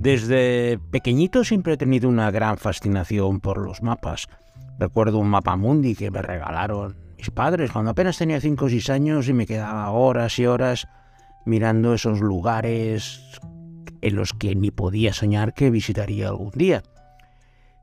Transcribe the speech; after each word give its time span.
Desde 0.00 0.78
pequeñito 0.92 1.42
siempre 1.42 1.72
he 1.72 1.76
tenido 1.76 2.08
una 2.08 2.30
gran 2.30 2.56
fascinación 2.56 3.40
por 3.40 3.58
los 3.58 3.82
mapas. 3.82 4.28
Recuerdo 4.78 5.18
un 5.18 5.28
mapa 5.28 5.56
mundi 5.56 5.96
que 5.96 6.12
me 6.12 6.22
regalaron 6.22 6.96
mis 7.16 7.30
padres 7.32 7.72
cuando 7.72 7.90
apenas 7.90 8.16
tenía 8.16 8.40
5 8.40 8.64
o 8.64 8.68
6 8.68 8.90
años 8.90 9.28
y 9.28 9.32
me 9.32 9.44
quedaba 9.44 9.90
horas 9.90 10.38
y 10.38 10.46
horas 10.46 10.86
mirando 11.44 11.94
esos 11.94 12.20
lugares 12.20 13.20
en 14.00 14.14
los 14.14 14.32
que 14.34 14.54
ni 14.54 14.70
podía 14.70 15.12
soñar 15.12 15.52
que 15.52 15.68
visitaría 15.68 16.28
algún 16.28 16.52
día. 16.52 16.84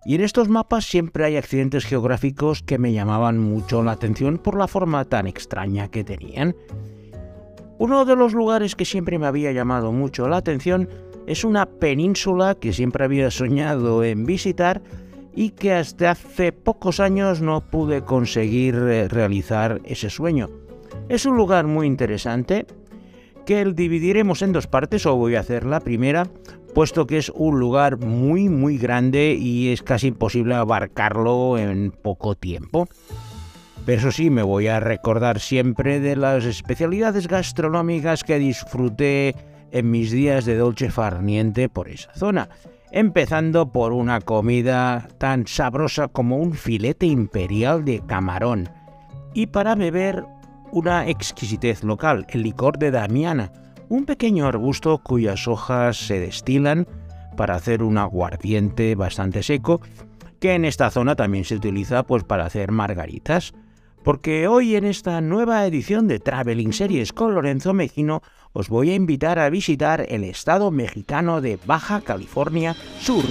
Y 0.06 0.16
en 0.16 0.22
estos 0.22 0.48
mapas 0.48 0.86
siempre 0.86 1.26
hay 1.26 1.36
accidentes 1.36 1.84
geográficos 1.84 2.64
que 2.64 2.78
me 2.78 2.94
llamaban 2.94 3.40
mucho 3.40 3.84
la 3.84 3.92
atención 3.92 4.38
por 4.38 4.58
la 4.58 4.70
forma 4.70 5.04
tan 5.04 5.28
extraña 5.28 5.90
que 5.90 6.06
tenían. 6.06 6.56
Uno 7.78 8.06
de 8.06 8.16
los 8.16 8.34
lugares 8.34 8.74
que 8.74 8.86
siempre 8.86 9.20
me 9.20 9.28
había 9.28 9.52
llamado 9.52 9.92
mucho 9.92 10.30
la 10.30 10.38
atención 10.38 10.88
es 11.28 11.44
una 11.44 11.66
península 11.66 12.56
que 12.56 12.74
siempre 12.74 13.06
había 13.06 13.32
soñado 13.32 14.04
en 14.04 14.26
visitar 14.26 14.82
y 15.36 15.50
que 15.52 15.74
hasta 15.74 16.12
hace 16.12 16.52
pocos 16.52 17.00
años 17.00 17.42
no 17.42 17.62
pude 17.62 18.04
conseguir 18.04 18.76
eh, 18.76 19.08
realizar 19.08 19.82
ese 19.84 20.10
sueño. 20.10 20.50
Es 21.10 21.26
un 21.26 21.36
lugar 21.36 21.68
muy 21.68 21.88
interesante 21.88 22.66
que 23.46 23.64
dividiremos 23.66 24.42
en 24.42 24.54
dos 24.54 24.68
partes 24.68 25.06
o 25.06 25.16
voy 25.16 25.36
a 25.36 25.42
hacer 25.42 25.66
la 25.66 25.80
primera, 25.80 26.28
puesto 26.74 27.06
que 27.06 27.18
es 27.18 27.32
un 27.36 27.60
lugar 27.60 27.98
muy 27.98 28.50
muy 28.50 28.78
grande 28.78 29.38
y 29.40 29.70
es 29.70 29.84
casi 29.84 30.08
imposible 30.08 30.56
abarcarlo 30.56 31.58
en 31.58 31.92
poco 31.92 32.36
tiempo. 32.36 32.88
Pero 33.86 34.00
eso 34.00 34.12
sí, 34.12 34.32
me 34.32 34.42
voy 34.42 34.68
a 34.68 34.80
recordar 34.80 35.40
siempre 35.40 36.00
de 36.00 36.16
las 36.16 36.44
especialidades 36.46 37.28
gastronómicas 37.28 38.24
que 38.24 38.40
disfruté 38.40 39.36
en 39.76 39.92
mis 39.92 40.10
días 40.10 40.46
de 40.46 40.56
dolce 40.56 40.90
farniente 40.90 41.68
por 41.68 41.90
esa 41.90 42.14
zona, 42.14 42.48
empezando 42.92 43.74
por 43.74 43.92
una 43.92 44.22
comida 44.22 45.10
tan 45.18 45.48
sabrosa 45.48 46.08
como 46.08 46.38
un 46.38 46.54
filete 46.54 47.08
imperial 47.08 47.84
de 47.84 48.02
camarón, 48.08 48.70
y 49.34 49.48
para 49.48 49.76
beber 49.76 50.24
una 50.72 51.10
exquisitez 51.10 51.84
local, 51.84 52.26
el 52.30 52.44
licor 52.44 52.80
de 52.80 52.90
Damiana, 52.90 53.52
un 53.90 54.06
pequeño 54.06 54.48
arbusto 54.48 54.98
cuyas 55.00 55.46
hojas 55.46 55.98
se 55.98 56.22
destilan 56.22 56.88
para 57.36 57.56
hacer 57.56 57.84
un 57.84 57.98
aguardiente 57.98 58.96
bastante 58.96 59.44
seco, 59.44 59.82
que 60.40 60.54
en 60.54 60.64
esta 60.64 60.90
zona 60.90 61.18
también 61.18 61.44
se 61.44 61.56
utiliza 61.56 62.04
pues 62.04 62.24
para 62.24 62.46
hacer 62.46 62.72
margaritas. 62.72 63.54
Porque 64.06 64.48
hoy 64.48 64.76
en 64.76 64.86
esta 64.86 65.20
nueva 65.20 65.66
edición 65.66 66.08
de 66.08 66.20
Traveling 66.20 66.74
Series 66.74 67.12
con 67.12 67.34
Lorenzo 67.34 67.74
Mejino 67.74 68.22
os 68.54 68.70
voy 68.70 68.92
a 68.92 68.94
invitar 68.94 69.40
a 69.40 69.50
visitar 69.50 70.06
el 70.08 70.24
estado 70.24 70.70
mexicano 70.70 71.42
de 71.42 71.58
Baja 71.66 72.02
California 72.02 72.76
Sur. 73.00 73.26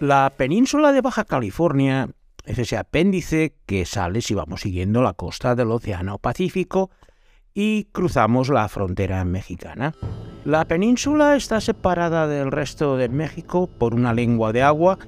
La 0.00 0.32
península 0.34 0.92
de 0.92 1.02
Baja 1.02 1.26
California 1.26 2.08
es 2.46 2.58
ese 2.58 2.78
apéndice 2.78 3.54
que 3.66 3.84
sale 3.84 4.22
si 4.22 4.32
vamos 4.32 4.62
siguiendo 4.62 5.02
la 5.02 5.12
costa 5.12 5.54
del 5.54 5.70
Océano 5.72 6.16
Pacífico 6.16 6.90
y 7.54 7.84
cruzamos 7.92 8.48
la 8.48 8.68
frontera 8.68 9.24
mexicana. 9.24 9.94
La 10.44 10.64
península 10.64 11.36
está 11.36 11.60
separada 11.60 12.26
del 12.26 12.50
resto 12.50 12.96
de 12.96 13.08
México 13.08 13.68
por 13.78 13.94
una 13.94 14.12
lengua 14.12 14.52
de 14.52 14.62
agua 14.62 14.98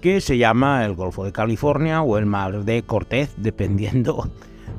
que 0.00 0.20
se 0.20 0.38
llama 0.38 0.84
el 0.84 0.94
Golfo 0.94 1.24
de 1.24 1.32
California 1.32 2.02
o 2.02 2.18
el 2.18 2.26
Mar 2.26 2.64
de 2.64 2.82
Cortez, 2.82 3.32
dependiendo 3.36 4.30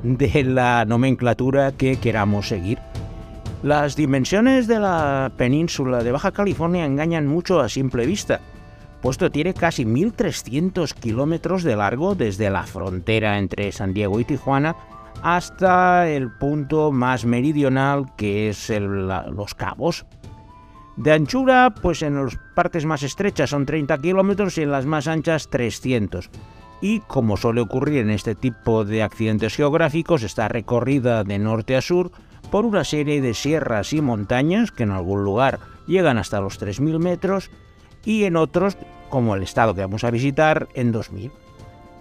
de 0.02 0.44
la 0.44 0.84
nomenclatura 0.84 1.72
que 1.72 1.96
queramos 1.96 2.48
seguir. 2.48 2.78
Las 3.62 3.94
dimensiones 3.94 4.66
de 4.66 4.80
la 4.80 5.30
península 5.36 6.02
de 6.02 6.10
Baja 6.10 6.32
California 6.32 6.84
engañan 6.84 7.28
mucho 7.28 7.60
a 7.60 7.68
simple 7.68 8.04
vista, 8.06 8.40
puesto 9.00 9.30
tiene 9.30 9.54
casi 9.54 9.84
1.300 9.84 10.92
kilómetros 10.94 11.62
de 11.62 11.76
largo 11.76 12.16
desde 12.16 12.50
la 12.50 12.64
frontera 12.64 13.38
entre 13.38 13.70
San 13.70 13.94
Diego 13.94 14.18
y 14.18 14.24
Tijuana 14.24 14.74
hasta 15.22 16.08
el 16.08 16.30
punto 16.30 16.92
más 16.92 17.24
meridional 17.24 18.14
que 18.16 18.48
es 18.48 18.70
Los 18.70 19.54
Cabos, 19.54 20.04
de 20.96 21.12
anchura, 21.12 21.74
pues 21.80 22.02
en 22.02 22.22
las 22.22 22.36
partes 22.54 22.84
más 22.84 23.02
estrechas 23.02 23.50
son 23.50 23.64
30 23.64 23.96
kilómetros 23.98 24.58
y 24.58 24.62
en 24.62 24.70
las 24.70 24.84
más 24.84 25.08
anchas 25.08 25.48
300. 25.48 26.28
Y 26.82 27.00
como 27.00 27.36
suele 27.36 27.60
ocurrir 27.60 28.00
en 28.00 28.10
este 28.10 28.34
tipo 28.34 28.84
de 28.84 29.02
accidentes 29.02 29.54
geográficos, 29.54 30.22
está 30.22 30.48
recorrida 30.48 31.24
de 31.24 31.38
norte 31.38 31.76
a 31.76 31.80
sur 31.80 32.10
por 32.50 32.66
una 32.66 32.84
serie 32.84 33.22
de 33.22 33.34
sierras 33.34 33.92
y 33.92 34.02
montañas 34.02 34.70
que 34.70 34.82
en 34.82 34.90
algún 34.90 35.24
lugar 35.24 35.60
llegan 35.86 36.18
hasta 36.18 36.40
los 36.40 36.60
3.000 36.60 36.98
metros 36.98 37.50
y 38.04 38.24
en 38.24 38.36
otros, 38.36 38.76
como 39.08 39.34
el 39.34 39.44
estado 39.44 39.74
que 39.74 39.80
vamos 39.80 40.04
a 40.04 40.10
visitar, 40.10 40.68
en 40.74 40.92
2.000. 40.92 41.30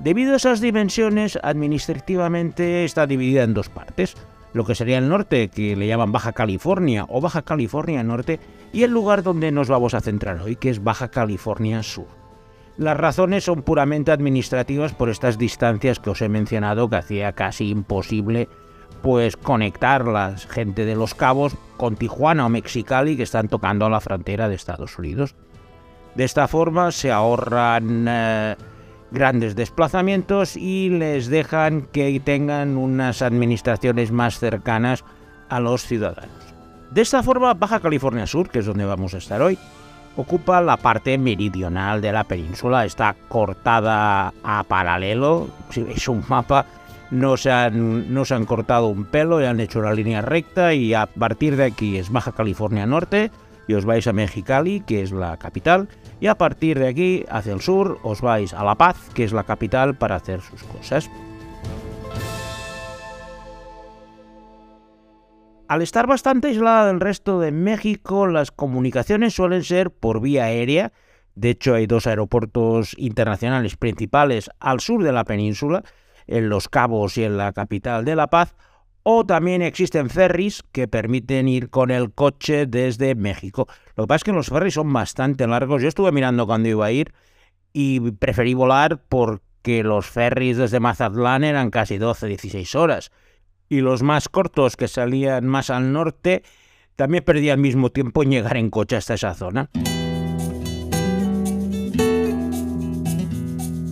Debido 0.03 0.34
a 0.34 0.38
esas 0.38 0.62
dimensiones, 0.62 1.38
administrativamente 1.44 2.85
está 2.85 3.06
dividida 3.06 3.44
en 3.44 3.53
dos 3.53 3.69
partes 3.69 4.16
lo 4.53 4.66
que 4.66 4.75
sería 4.75 4.97
el 4.97 5.07
norte, 5.07 5.50
que 5.50 5.75
le 5.75 5.88
llaman 5.88 6.12
Baja 6.12 6.34
California 6.34 7.06
o 7.07 7.22
Baja 7.22 7.44
California 7.44 8.03
Norte, 8.03 8.40
y 8.73 8.84
el 8.84 8.91
lugar 8.91 9.23
donde 9.23 9.51
nos 9.51 9.69
vamos 9.69 9.94
a 9.94 10.01
centrar 10.01 10.41
hoy, 10.41 10.56
que 10.56 10.69
es 10.69 10.84
Baja 10.84 11.09
California 11.09 11.84
Sur. 11.84 12.07
Las 12.78 12.97
razones 12.97 13.44
son 13.44 13.61
puramente 13.63 14.11
administrativas 14.11 14.94
por 14.94 15.09
estas 15.09 15.38
distancias 15.38 16.00
que 16.00 16.09
os 16.09 16.22
he 16.22 16.29
mencionado 16.29 16.90
que 16.90 16.95
hacía 16.95 17.34
casi 17.34 17.69
imposible 17.69 18.50
pues 19.01 19.35
conectar 19.35 20.06
la 20.07 20.38
gente 20.38 20.85
de 20.85 20.95
Los 20.95 21.16
Cabos 21.16 21.56
con 21.78 21.95
Tijuana 21.95 22.45
o 22.45 22.50
Mexicali 22.50 23.17
que 23.17 23.23
están 23.23 23.47
tocando 23.47 23.85
a 23.85 23.90
la 23.90 24.00
frontera 24.00 24.47
de 24.47 24.56
Estados 24.56 24.97
Unidos. 24.97 25.35
De 26.16 26.23
esta 26.23 26.47
forma 26.47 26.91
se 26.91 27.11
ahorran 27.11 28.06
eh, 28.07 28.56
grandes 29.11 29.55
desplazamientos 29.55 30.55
y 30.55 30.89
les 30.89 31.27
dejan 31.27 31.83
que 31.91 32.19
tengan 32.19 32.77
unas 32.77 33.22
administraciones 33.22 34.11
más 34.11 34.39
cercanas 34.39 35.03
a 35.49 35.59
los 35.59 35.83
ciudadanos. 35.85 36.31
De 36.91 37.01
esta 37.01 37.23
forma, 37.23 37.53
Baja 37.53 37.79
California 37.79 38.27
Sur, 38.27 38.49
que 38.49 38.59
es 38.59 38.66
donde 38.66 38.85
vamos 38.85 39.13
a 39.13 39.17
estar 39.17 39.41
hoy, 39.41 39.57
ocupa 40.16 40.61
la 40.61 40.77
parte 40.77 41.17
meridional 41.17 42.01
de 42.01 42.11
la 42.11 42.23
península, 42.23 42.85
está 42.85 43.16
cortada 43.27 44.33
a 44.44 44.63
paralelo, 44.63 45.49
veis 45.75 46.07
un 46.07 46.23
mapa, 46.28 46.66
no 47.11 47.38
se, 47.38 47.51
han, 47.51 48.13
no 48.13 48.25
se 48.25 48.35
han 48.35 48.45
cortado 48.45 48.88
un 48.88 49.05
pelo 49.05 49.41
y 49.41 49.45
han 49.45 49.59
hecho 49.59 49.79
una 49.79 49.93
línea 49.93 50.22
recta 50.22 50.73
y 50.73 50.93
a 50.93 51.05
partir 51.05 51.57
de 51.57 51.66
aquí 51.66 51.97
es 51.97 52.11
Baja 52.11 52.31
California 52.31 52.85
Norte 52.85 53.31
os 53.73 53.85
vais 53.85 54.07
a 54.07 54.13
Mexicali, 54.13 54.81
que 54.81 55.01
es 55.01 55.11
la 55.11 55.37
capital, 55.37 55.87
y 56.19 56.27
a 56.27 56.35
partir 56.35 56.79
de 56.79 56.87
aquí, 56.87 57.25
hacia 57.29 57.53
el 57.53 57.61
sur, 57.61 57.99
os 58.03 58.21
vais 58.21 58.53
a 58.53 58.63
La 58.63 58.75
Paz, 58.75 59.09
que 59.13 59.23
es 59.23 59.33
la 59.33 59.43
capital, 59.43 59.97
para 59.97 60.15
hacer 60.15 60.41
sus 60.41 60.63
cosas. 60.63 61.09
Al 65.67 65.81
estar 65.81 66.05
bastante 66.05 66.49
aislada 66.49 66.87
del 66.87 66.99
resto 66.99 67.39
de 67.39 67.53
México, 67.53 68.27
las 68.27 68.51
comunicaciones 68.51 69.33
suelen 69.33 69.63
ser 69.63 69.89
por 69.89 70.19
vía 70.19 70.43
aérea. 70.43 70.91
De 71.35 71.51
hecho, 71.51 71.75
hay 71.75 71.87
dos 71.87 72.07
aeropuertos 72.07 72.93
internacionales 72.97 73.77
principales 73.77 74.49
al 74.59 74.81
sur 74.81 75.01
de 75.01 75.13
la 75.13 75.23
península, 75.23 75.83
en 76.27 76.49
Los 76.49 76.67
Cabos 76.67 77.17
y 77.17 77.23
en 77.23 77.37
la 77.37 77.53
capital 77.53 78.03
de 78.03 78.17
La 78.17 78.27
Paz, 78.27 78.53
o 79.03 79.25
también 79.25 79.62
existen 79.62 80.09
ferries 80.09 80.63
que 80.72 80.88
permiten 80.88 81.47
ir 81.47 81.69
con 81.69 81.91
el 81.91 82.12
coche 82.13 82.66
desde 82.66 83.16
México. 83.16 83.67
Lo 83.95 84.03
que 84.03 84.07
pasa 84.07 84.16
es 84.17 84.23
que 84.23 84.31
los 84.34 84.47
ferries 84.47 84.75
son 84.75 84.91
bastante 84.91 85.47
largos. 85.47 85.81
Yo 85.81 85.88
estuve 85.88 86.11
mirando 86.11 86.46
cuando 86.46 86.70
iba 86.70 86.85
a 86.85 86.91
ir 86.91 87.14
y 87.73 87.99
preferí 88.11 88.53
volar 88.53 89.02
porque 89.08 89.84
los 89.84 90.05
ferries 90.05 90.58
desde 90.58 90.79
Mazatlán 90.79 91.43
eran 91.43 91.72
casi 91.72 91.97
12-16 91.97 92.75
horas. 92.75 93.11
Y 93.70 93.81
los 93.81 94.03
más 94.03 94.29
cortos 94.29 94.75
que 94.75 94.87
salían 94.87 95.47
más 95.47 95.70
al 95.70 95.93
norte 95.93 96.43
también 96.96 97.23
perdían 97.23 97.59
el 97.59 97.61
mismo 97.61 97.90
tiempo 97.90 98.22
en 98.22 98.31
llegar 98.31 98.58
en 98.58 98.70
coche 98.70 98.97
hasta 98.97 99.14
esa 99.14 99.34
zona. 99.34 99.70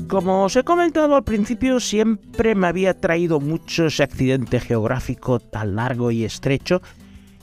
Como 0.09 0.45
os 0.45 0.56
he 0.56 0.63
comentado 0.63 1.15
al 1.15 1.23
principio, 1.23 1.79
siempre 1.79 2.56
me 2.56 2.65
había 2.65 3.00
traído 3.00 3.39
mucho 3.39 3.85
ese 3.85 4.01
accidente 4.01 4.59
geográfico 4.59 5.39
tan 5.39 5.75
largo 5.75 6.09
y 6.09 6.25
estrecho, 6.25 6.81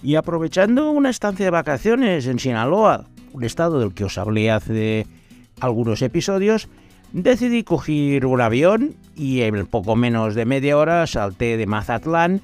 y 0.02 0.16
aprovechando 0.16 0.90
una 0.90 1.10
estancia 1.10 1.44
de 1.44 1.52
vacaciones 1.52 2.26
en 2.26 2.40
Sinaloa, 2.40 3.04
un 3.32 3.44
estado 3.44 3.78
del 3.78 3.94
que 3.94 4.02
os 4.02 4.18
hablé 4.18 4.50
hace 4.50 5.06
algunos 5.60 6.02
episodios, 6.02 6.68
decidí 7.12 7.62
coger 7.62 8.26
un 8.26 8.40
avión 8.40 8.96
y 9.14 9.42
en 9.42 9.64
poco 9.68 9.94
menos 9.94 10.34
de 10.34 10.44
media 10.44 10.76
hora 10.76 11.06
salté 11.06 11.56
de 11.56 11.68
Mazatlán 11.68 12.40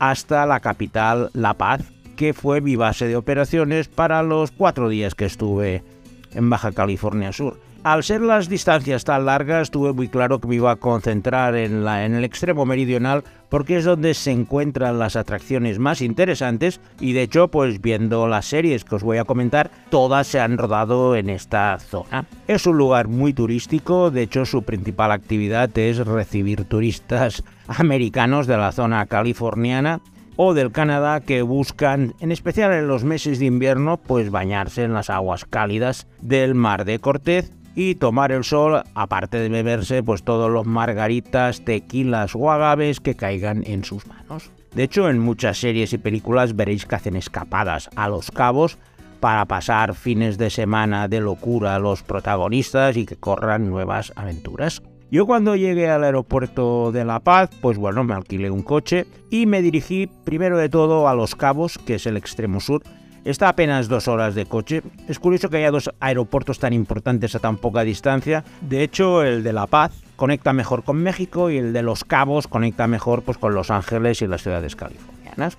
hasta 0.00 0.46
la 0.46 0.58
capital 0.58 1.30
La 1.32 1.54
Paz, 1.54 1.92
que 2.16 2.34
fue 2.34 2.60
mi 2.60 2.74
base 2.74 3.06
de 3.06 3.14
operaciones 3.14 3.86
para 3.86 4.24
los 4.24 4.50
cuatro 4.50 4.88
días 4.88 5.14
que 5.14 5.26
estuve 5.26 5.84
en 6.32 6.50
Baja 6.50 6.72
California 6.72 7.32
Sur. 7.32 7.63
Al 7.84 8.02
ser 8.02 8.22
las 8.22 8.48
distancias 8.48 9.04
tan 9.04 9.26
largas, 9.26 9.70
tuve 9.70 9.92
muy 9.92 10.08
claro 10.08 10.40
que 10.40 10.48
me 10.48 10.54
iba 10.54 10.70
a 10.70 10.76
concentrar 10.76 11.54
en, 11.54 11.86
el 11.86 12.24
extremo 12.24 12.64
meridional 12.64 13.24
porque 13.50 13.76
es 13.76 13.84
donde 13.84 14.14
se 14.14 14.30
encuentran 14.30 14.98
las 14.98 15.16
atracciones 15.16 15.78
más 15.78 16.00
interesantes 16.00 16.80
y 16.98 17.12
de 17.12 17.20
hecho, 17.20 17.48
pues 17.48 17.82
viendo 17.82 18.26
las 18.26 18.46
series 18.46 18.84
que 18.84 18.94
os 18.94 19.02
voy 19.02 19.18
a 19.18 19.26
comentar, 19.26 19.70
todas 19.90 20.26
se 20.28 20.40
han 20.40 20.56
rodado 20.56 21.14
en 21.14 21.28
esta 21.28 21.78
zona. 21.78 22.24
Es 22.48 22.66
un 22.66 22.78
lugar 22.78 23.08
muy 23.08 23.34
turístico, 23.34 24.10
de 24.10 24.22
hecho 24.22 24.46
su 24.46 24.62
principal 24.62 25.12
actividad 25.12 25.76
es 25.76 25.98
recibir 25.98 26.64
turistas 26.64 27.44
americanos 27.68 28.46
de 28.46 28.56
la 28.56 28.72
zona 28.72 29.04
californiana 29.04 30.00
o 30.36 30.54
del 30.54 30.72
Canadá 30.72 31.20
que 31.20 31.42
buscan, 31.42 32.14
en 32.20 32.32
especial 32.32 32.72
en 32.72 32.88
los 32.88 33.04
meses 33.04 33.40
de 33.40 33.44
invierno, 33.44 33.98
pues 33.98 34.30
bañarse 34.30 34.84
en 34.84 34.94
las 34.94 35.10
aguas 35.10 35.44
cálidas 35.44 36.06
del 36.22 36.54
mar 36.54 36.86
de 36.86 36.98
Cortez 36.98 37.52
y 37.74 37.96
tomar 37.96 38.32
el 38.32 38.44
sol, 38.44 38.82
aparte 38.94 39.38
de 39.38 39.48
beberse 39.48 40.02
pues 40.02 40.22
todos 40.22 40.50
los 40.50 40.66
margaritas, 40.66 41.64
tequilas 41.64 42.34
o 42.34 42.50
agaves 42.50 43.00
que 43.00 43.14
caigan 43.14 43.64
en 43.66 43.84
sus 43.84 44.06
manos. 44.06 44.50
De 44.74 44.82
hecho, 44.82 45.08
en 45.08 45.18
muchas 45.18 45.58
series 45.58 45.92
y 45.92 45.98
películas 45.98 46.56
veréis 46.56 46.86
que 46.86 46.96
hacen 46.96 47.16
escapadas 47.16 47.90
a 47.94 48.08
los 48.08 48.30
cabos 48.30 48.78
para 49.20 49.44
pasar 49.46 49.94
fines 49.94 50.36
de 50.36 50.50
semana 50.50 51.08
de 51.08 51.20
locura 51.20 51.74
a 51.74 51.78
los 51.78 52.02
protagonistas 52.02 52.96
y 52.96 53.06
que 53.06 53.16
corran 53.16 53.70
nuevas 53.70 54.12
aventuras. 54.16 54.82
Yo 55.10 55.26
cuando 55.26 55.54
llegué 55.54 55.88
al 55.88 56.02
aeropuerto 56.02 56.90
de 56.90 57.04
La 57.04 57.20
Paz, 57.20 57.50
pues 57.60 57.78
bueno, 57.78 58.02
me 58.02 58.14
alquilé 58.14 58.50
un 58.50 58.62
coche 58.62 59.06
y 59.30 59.46
me 59.46 59.62
dirigí 59.62 60.08
primero 60.24 60.58
de 60.58 60.68
todo 60.68 61.08
a 61.08 61.14
Los 61.14 61.36
Cabos, 61.36 61.78
que 61.78 61.94
es 61.94 62.06
el 62.06 62.16
extremo 62.16 62.58
sur, 62.58 62.82
Está 63.24 63.46
a 63.46 63.50
apenas 63.50 63.88
dos 63.88 64.06
horas 64.06 64.34
de 64.34 64.44
coche. 64.44 64.82
Es 65.08 65.18
curioso 65.18 65.48
que 65.48 65.56
haya 65.56 65.70
dos 65.70 65.90
aeropuertos 65.98 66.58
tan 66.58 66.74
importantes 66.74 67.34
a 67.34 67.38
tan 67.38 67.56
poca 67.56 67.82
distancia. 67.82 68.44
De 68.60 68.82
hecho, 68.82 69.22
el 69.22 69.42
de 69.42 69.54
La 69.54 69.66
Paz 69.66 69.92
conecta 70.16 70.52
mejor 70.52 70.84
con 70.84 70.98
México 70.98 71.50
y 71.50 71.56
el 71.56 71.72
de 71.72 71.82
Los 71.82 72.04
Cabos 72.04 72.46
conecta 72.48 72.86
mejor 72.86 73.22
pues, 73.22 73.38
con 73.38 73.54
Los 73.54 73.70
Ángeles 73.70 74.20
y 74.20 74.26
las 74.26 74.42
ciudades 74.42 74.76
californianas. 74.76 75.56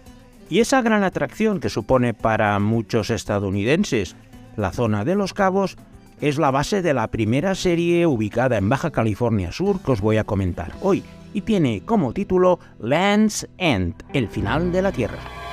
Y 0.47 0.59
esa 0.59 0.83
gran 0.83 1.03
atracción 1.03 1.59
que 1.59 1.69
supone 1.69 2.13
para 2.13 2.59
muchos 2.59 3.09
estadounidenses 3.09 4.15
la 4.57 4.71
zona 4.71 5.03
de 5.03 5.15
Los 5.15 5.33
Cabos 5.33 5.75
es 6.21 6.37
la 6.37 6.51
base 6.51 6.83
de 6.83 6.93
la 6.93 7.07
primera 7.07 7.55
serie 7.55 8.05
ubicada 8.05 8.57
en 8.57 8.69
Baja 8.69 8.91
California 8.91 9.51
Sur 9.51 9.81
que 9.81 9.91
os 9.91 10.01
voy 10.01 10.17
a 10.17 10.23
comentar 10.23 10.71
hoy 10.81 11.03
y 11.33 11.41
tiene 11.41 11.81
como 11.83 12.13
título 12.13 12.59
Land's 12.79 13.47
End, 13.57 13.95
el 14.13 14.29
final 14.29 14.71
de 14.71 14.81
la 14.81 14.91
Tierra. 14.91 15.44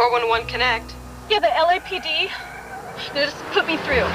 411 0.00 0.48
Connect. 0.48 0.94
Yeah, 1.28 1.40
the 1.40 1.48
LAPD. 1.48 2.30
Just 3.12 3.36
put 3.52 3.66
me 3.66 3.76
through. 3.84 4.08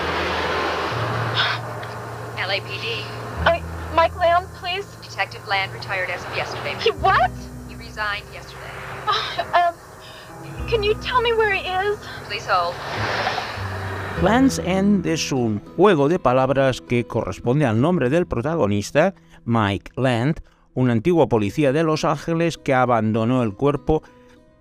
LAPD. 2.42 3.06
I, 3.46 3.62
Mike 3.94 4.18
Lamb, 4.18 4.48
please. 4.56 4.84
Detective 5.04 5.48
Land 5.48 5.72
retired 5.74 6.10
as 6.10 6.26
of 6.26 6.36
yesterday. 6.36 6.74
He 6.82 6.90
what? 6.90 7.30
He 7.70 7.76
resigned 7.76 8.26
yesterday. 8.34 8.74
um, 9.54 9.76
can 10.68 10.82
you 10.82 10.96
tell 11.04 11.22
me 11.22 11.34
where 11.34 11.54
he 11.54 11.62
is? 11.62 12.00
Please 12.26 12.48
hold. 12.48 12.74
Land's 14.24 14.58
End 14.66 15.06
es 15.06 15.32
un 15.32 15.62
juego 15.78 16.10
de 16.10 16.18
palabras 16.18 16.82
que 16.82 17.06
corresponde 17.06 17.68
al 17.68 17.80
nombre 17.80 18.10
del 18.10 18.26
protagonista, 18.26 19.14
Mike 19.46 19.92
Land, 19.98 20.42
un 20.74 20.90
antiguo 20.90 21.30
policía 21.30 21.72
de 21.72 21.84
Los 21.84 22.06
Ángeles 22.06 22.58
que 22.58 22.74
abandonó 22.74 23.44
el 23.44 23.54
cuerpo 23.54 24.02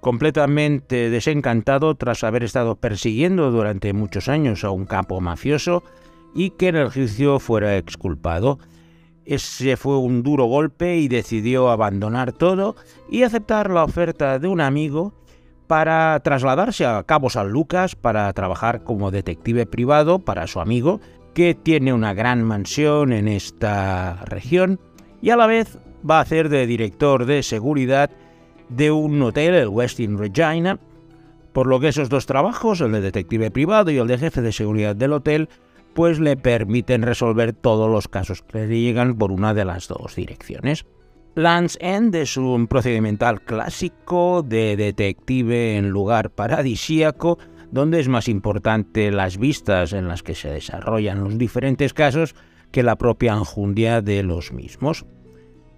completamente 0.05 1.09
desencantado 1.09 1.95
tras 1.95 2.25
haber 2.25 2.45
estado 2.45 2.77
persiguiendo 2.77 3.51
durante 3.51 3.95
muchos 3.95 4.29
años 4.29 4.63
a 4.63 4.69
un 4.69 4.85
capo 4.85 5.19
mafioso 5.23 5.83
y 6.35 6.51
que 6.51 6.69
en 6.69 6.77
el 6.77 6.91
juicio 6.91 7.41
fuera 7.41 7.79
exculpado. 7.79 8.59
Ese 9.25 9.79
fue 9.79 9.97
un 9.97 10.23
duro 10.23 10.45
golpe 10.45 10.99
y 10.99 11.09
decidió 11.09 11.71
abandonar 11.71 12.33
todo 12.33 12.77
y 13.09 13.23
aceptar 13.23 13.71
la 13.71 13.83
oferta 13.83 14.39
de 14.39 14.47
un 14.47 14.61
amigo 14.61 15.15
para 15.69 16.21
trasladarse 16.21 16.85
a 16.85 17.03
Cabo 17.05 17.31
San 17.31 17.49
Lucas 17.49 17.97
para 17.97 18.31
trabajar 18.35 18.85
como 18.85 19.11
detective 19.11 19.65
privado 19.65 20.19
para 20.19 20.47
su 20.47 20.61
amigo, 20.61 21.01
que 21.33 21.55
tiene 21.55 21.95
una 21.95 22.13
gran 22.13 22.43
mansión 22.43 23.11
en 23.15 23.27
esta 23.27 24.23
región, 24.27 24.79
y 25.23 25.31
a 25.31 25.37
la 25.39 25.47
vez 25.47 25.79
va 26.09 26.19
a 26.19 26.21
hacer 26.21 26.51
de 26.51 26.67
director 26.67 27.25
de 27.25 27.43
seguridad 27.43 28.11
de 28.69 28.91
un 28.91 29.21
hotel, 29.23 29.55
el 29.55 29.69
Westin 29.69 30.19
Regina, 30.19 30.79
por 31.53 31.67
lo 31.67 31.81
que 31.81 31.89
esos 31.89 32.09
dos 32.09 32.27
trabajos, 32.27 32.81
el 32.81 32.93
de 32.93 33.01
detective 33.01 33.51
privado 33.51 33.91
y 33.91 33.99
el 33.99 34.09
de 34.09 34.19
jefe 34.19 34.43
de 34.43 34.53
seguridad 34.53 34.97
del 34.97 35.13
hotel, 35.13 35.49
pues 35.95 36.19
le 36.19 36.37
permiten 36.37 37.03
resolver 37.03 37.53
todos 37.53 37.91
los 37.91 38.09
casos 38.09 38.43
que 38.43 38.67
le 38.67 38.81
llegan 38.81 39.17
por 39.17 39.31
una 39.31 39.55
de 39.55 39.65
las 39.65 39.87
dos 39.87 40.17
direcciones. 40.17 40.85
Land's 41.37 41.79
End 41.81 42.15
es 42.15 42.37
un 42.37 42.67
procedimental 42.67 43.41
clásico 43.43 44.45
de 44.47 44.77
detective 44.77 45.77
en 45.77 45.91
lugar 45.91 46.31
paradisíaco, 46.31 47.39
donde 47.71 47.99
es 48.01 48.09
más 48.09 48.29
importante 48.29 49.11
las 49.11 49.39
vistas 49.39 49.93
en 49.93 50.07
las 50.07 50.23
que 50.23 50.35
se 50.35 50.49
desarrollan 50.49 51.25
los 51.25 51.39
diferentes 51.39 51.93
casos 51.93 52.35
que 52.71 52.83
la 52.83 52.97
propia 52.97 53.33
enjundia 53.33 54.01
de 54.01 54.23
los 54.23 54.53
mismos. 54.53 55.07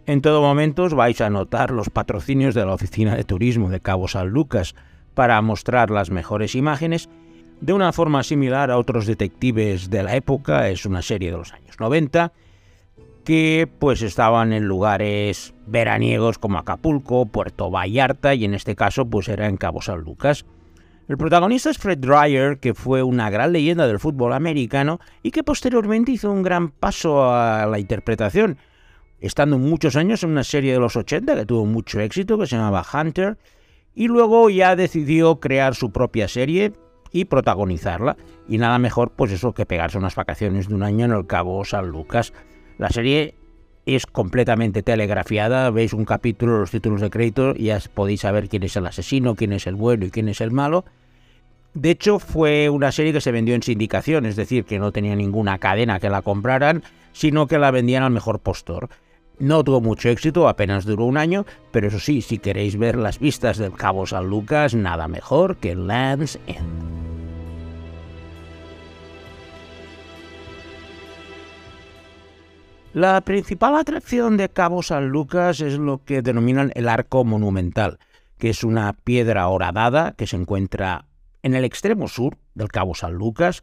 En 0.06 0.22
todo 0.22 0.40
momento 0.40 0.84
os 0.84 0.94
vais 0.94 1.20
a 1.20 1.30
notar 1.30 1.72
los 1.72 1.90
patrocinios 1.90 2.54
de 2.54 2.64
la 2.64 2.74
Oficina 2.74 3.16
de 3.16 3.24
Turismo 3.24 3.70
de 3.70 3.80
Cabo 3.80 4.06
San 4.06 4.28
Lucas 4.28 4.76
para 5.14 5.42
mostrar 5.42 5.90
las 5.90 6.10
mejores 6.10 6.54
imágenes. 6.54 7.08
De 7.60 7.72
una 7.72 7.92
forma 7.92 8.22
similar 8.22 8.70
a 8.70 8.78
otros 8.78 9.06
detectives 9.06 9.90
de 9.90 10.04
la 10.04 10.14
época, 10.14 10.68
es 10.68 10.86
una 10.86 11.02
serie 11.02 11.32
de 11.32 11.38
los 11.38 11.52
años 11.52 11.80
90, 11.80 12.32
que 13.24 13.68
pues 13.80 14.00
estaban 14.02 14.52
en 14.52 14.68
lugares 14.68 15.54
veraniegos 15.66 16.38
como 16.38 16.58
Acapulco, 16.58 17.26
Puerto 17.26 17.68
Vallarta 17.68 18.32
y 18.32 18.44
en 18.44 18.54
este 18.54 18.76
caso 18.76 19.06
pues 19.06 19.26
era 19.28 19.48
en 19.48 19.56
Cabo 19.56 19.82
San 19.82 20.02
Lucas. 20.02 20.46
El 21.08 21.18
protagonista 21.18 21.70
es 21.70 21.78
Fred 21.78 21.98
Dreyer, 21.98 22.60
que 22.60 22.74
fue 22.74 23.02
una 23.02 23.28
gran 23.28 23.52
leyenda 23.52 23.88
del 23.88 23.98
fútbol 23.98 24.34
americano 24.34 25.00
y 25.24 25.32
que 25.32 25.42
posteriormente 25.42 26.12
hizo 26.12 26.30
un 26.30 26.44
gran 26.44 26.70
paso 26.70 27.28
a 27.28 27.66
la 27.66 27.80
interpretación 27.80 28.58
estando 29.20 29.58
muchos 29.58 29.96
años 29.96 30.22
en 30.22 30.30
una 30.30 30.44
serie 30.44 30.72
de 30.72 30.78
los 30.78 30.96
80 30.96 31.34
que 31.34 31.46
tuvo 31.46 31.66
mucho 31.66 32.00
éxito, 32.00 32.38
que 32.38 32.46
se 32.46 32.56
llamaba 32.56 32.84
Hunter, 32.92 33.38
y 33.94 34.08
luego 34.08 34.50
ya 34.50 34.76
decidió 34.76 35.40
crear 35.40 35.74
su 35.74 35.90
propia 35.90 36.28
serie 36.28 36.72
y 37.12 37.24
protagonizarla. 37.24 38.16
Y 38.48 38.58
nada 38.58 38.78
mejor, 38.78 39.10
pues 39.10 39.32
eso, 39.32 39.54
que 39.54 39.66
pegarse 39.66 39.98
unas 39.98 40.14
vacaciones 40.14 40.68
de 40.68 40.74
un 40.74 40.82
año 40.82 41.06
en 41.06 41.12
el 41.12 41.26
Cabo 41.26 41.64
San 41.64 41.88
Lucas. 41.88 42.32
La 42.78 42.90
serie 42.90 43.34
es 43.86 44.04
completamente 44.04 44.82
telegrafiada, 44.82 45.70
veis 45.70 45.92
un 45.92 46.04
capítulo, 46.04 46.58
los 46.58 46.70
títulos 46.70 47.00
de 47.00 47.08
crédito, 47.08 47.54
y 47.56 47.64
ya 47.64 47.80
podéis 47.94 48.20
saber 48.20 48.48
quién 48.48 48.64
es 48.64 48.76
el 48.76 48.86
asesino, 48.86 49.34
quién 49.34 49.52
es 49.52 49.66
el 49.66 49.76
bueno 49.76 50.04
y 50.04 50.10
quién 50.10 50.28
es 50.28 50.40
el 50.40 50.50
malo. 50.50 50.84
De 51.72 51.90
hecho, 51.90 52.18
fue 52.18 52.68
una 52.68 52.90
serie 52.90 53.12
que 53.12 53.20
se 53.20 53.32
vendió 53.32 53.54
en 53.54 53.62
sindicación, 53.62 54.26
es 54.26 54.36
decir, 54.36 54.64
que 54.64 54.78
no 54.78 54.92
tenía 54.92 55.14
ninguna 55.14 55.58
cadena 55.58 56.00
que 56.00 56.10
la 56.10 56.22
compraran, 56.22 56.82
sino 57.12 57.46
que 57.46 57.58
la 57.58 57.70
vendían 57.70 58.02
al 58.02 58.10
mejor 58.10 58.40
postor. 58.40 58.88
No 59.38 59.62
tuvo 59.64 59.82
mucho 59.82 60.08
éxito, 60.08 60.48
apenas 60.48 60.86
duró 60.86 61.04
un 61.04 61.18
año, 61.18 61.44
pero 61.70 61.88
eso 61.88 61.98
sí, 61.98 62.22
si 62.22 62.38
queréis 62.38 62.78
ver 62.78 62.96
las 62.96 63.18
vistas 63.18 63.58
del 63.58 63.72
Cabo 63.72 64.06
San 64.06 64.28
Lucas, 64.28 64.74
nada 64.74 65.08
mejor 65.08 65.56
que 65.56 65.74
Land's 65.74 66.38
End. 66.46 67.06
La 72.94 73.20
principal 73.20 73.76
atracción 73.76 74.38
de 74.38 74.48
Cabo 74.48 74.82
San 74.82 75.08
Lucas 75.08 75.60
es 75.60 75.76
lo 75.76 76.02
que 76.02 76.22
denominan 76.22 76.72
el 76.74 76.88
arco 76.88 77.26
monumental, 77.26 77.98
que 78.38 78.48
es 78.48 78.64
una 78.64 78.94
piedra 78.94 79.48
horadada 79.48 80.12
que 80.12 80.26
se 80.26 80.36
encuentra 80.36 81.04
en 81.42 81.54
el 81.54 81.66
extremo 81.66 82.08
sur 82.08 82.38
del 82.54 82.68
Cabo 82.68 82.94
San 82.94 83.12
Lucas, 83.12 83.62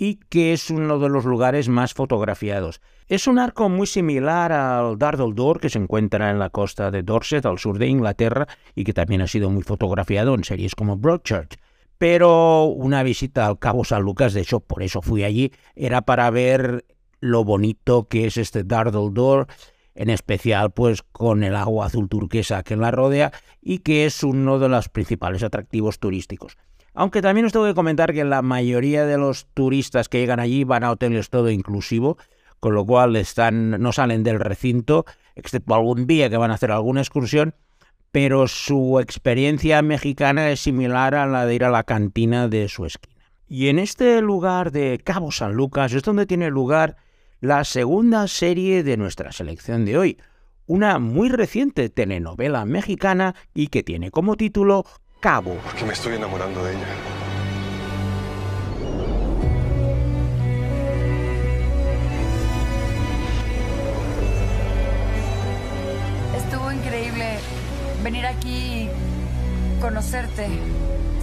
y 0.00 0.20
que 0.30 0.52
es 0.52 0.70
uno 0.70 1.00
de 1.00 1.08
los 1.08 1.24
lugares 1.24 1.68
más 1.68 1.92
fotografiados. 1.92 2.80
Es 3.08 3.26
un 3.26 3.38
arco 3.40 3.68
muy 3.68 3.88
similar 3.88 4.52
al 4.52 4.96
Dartle 4.96 5.32
Door 5.34 5.60
que 5.60 5.68
se 5.68 5.78
encuentra 5.78 6.30
en 6.30 6.38
la 6.38 6.50
costa 6.50 6.92
de 6.92 7.02
Dorset, 7.02 7.44
al 7.44 7.58
sur 7.58 7.78
de 7.78 7.88
Inglaterra, 7.88 8.46
y 8.76 8.84
que 8.84 8.92
también 8.92 9.22
ha 9.22 9.26
sido 9.26 9.50
muy 9.50 9.64
fotografiado 9.64 10.34
en 10.34 10.44
series 10.44 10.76
como 10.76 10.96
Broadchurch. 10.96 11.58
Pero 11.98 12.66
una 12.66 13.02
visita 13.02 13.46
al 13.46 13.58
Cabo 13.58 13.84
San 13.84 14.02
Lucas, 14.02 14.34
de 14.34 14.42
hecho 14.42 14.60
por 14.60 14.84
eso 14.84 15.02
fui 15.02 15.24
allí, 15.24 15.52
era 15.74 16.02
para 16.02 16.30
ver 16.30 16.84
lo 17.18 17.42
bonito 17.42 18.06
que 18.06 18.26
es 18.26 18.36
este 18.36 18.62
Dartle 18.62 19.10
Door, 19.10 19.48
en 19.96 20.10
especial 20.10 20.70
pues 20.70 21.02
con 21.02 21.42
el 21.42 21.56
agua 21.56 21.86
azul 21.86 22.08
turquesa 22.08 22.62
que 22.62 22.76
la 22.76 22.92
rodea 22.92 23.32
y 23.60 23.78
que 23.78 24.06
es 24.06 24.22
uno 24.22 24.60
de 24.60 24.68
los 24.68 24.88
principales 24.88 25.42
atractivos 25.42 25.98
turísticos. 25.98 26.56
Aunque 26.98 27.22
también 27.22 27.46
os 27.46 27.52
tengo 27.52 27.64
que 27.64 27.76
comentar 27.76 28.12
que 28.12 28.24
la 28.24 28.42
mayoría 28.42 29.06
de 29.06 29.18
los 29.18 29.46
turistas 29.54 30.08
que 30.08 30.18
llegan 30.18 30.40
allí 30.40 30.64
van 30.64 30.82
a 30.82 30.90
hoteles 30.90 31.30
todo 31.30 31.48
inclusivo, 31.48 32.18
con 32.58 32.74
lo 32.74 32.84
cual 32.84 33.14
están, 33.14 33.70
no 33.80 33.92
salen 33.92 34.24
del 34.24 34.40
recinto, 34.40 35.04
excepto 35.36 35.76
algún 35.76 36.08
día 36.08 36.28
que 36.28 36.36
van 36.36 36.50
a 36.50 36.54
hacer 36.54 36.72
alguna 36.72 37.00
excursión, 37.00 37.54
pero 38.10 38.48
su 38.48 38.98
experiencia 38.98 39.80
mexicana 39.80 40.50
es 40.50 40.58
similar 40.58 41.14
a 41.14 41.26
la 41.26 41.46
de 41.46 41.54
ir 41.54 41.62
a 41.62 41.70
la 41.70 41.84
cantina 41.84 42.48
de 42.48 42.68
su 42.68 42.84
esquina. 42.84 43.22
Y 43.46 43.68
en 43.68 43.78
este 43.78 44.20
lugar 44.20 44.72
de 44.72 44.98
Cabo 44.98 45.30
San 45.30 45.52
Lucas 45.52 45.92
es 45.92 46.02
donde 46.02 46.26
tiene 46.26 46.50
lugar 46.50 46.96
la 47.40 47.62
segunda 47.62 48.26
serie 48.26 48.82
de 48.82 48.96
nuestra 48.96 49.30
selección 49.30 49.84
de 49.84 49.98
hoy, 49.98 50.18
una 50.66 50.98
muy 50.98 51.28
reciente 51.28 51.90
telenovela 51.90 52.64
mexicana 52.64 53.36
y 53.54 53.68
que 53.68 53.84
tiene 53.84 54.10
como 54.10 54.34
título 54.34 54.84
Cabo. 55.20 55.56
Porque 55.64 55.84
me 55.84 55.94
estoy 55.94 56.14
enamorando 56.14 56.64
de 56.64 56.74
ella. 56.74 56.86
Estuvo 66.36 66.70
increíble 66.70 67.38
venir 68.04 68.26
aquí 68.26 68.88
y 68.88 68.90
conocerte. 69.80 70.46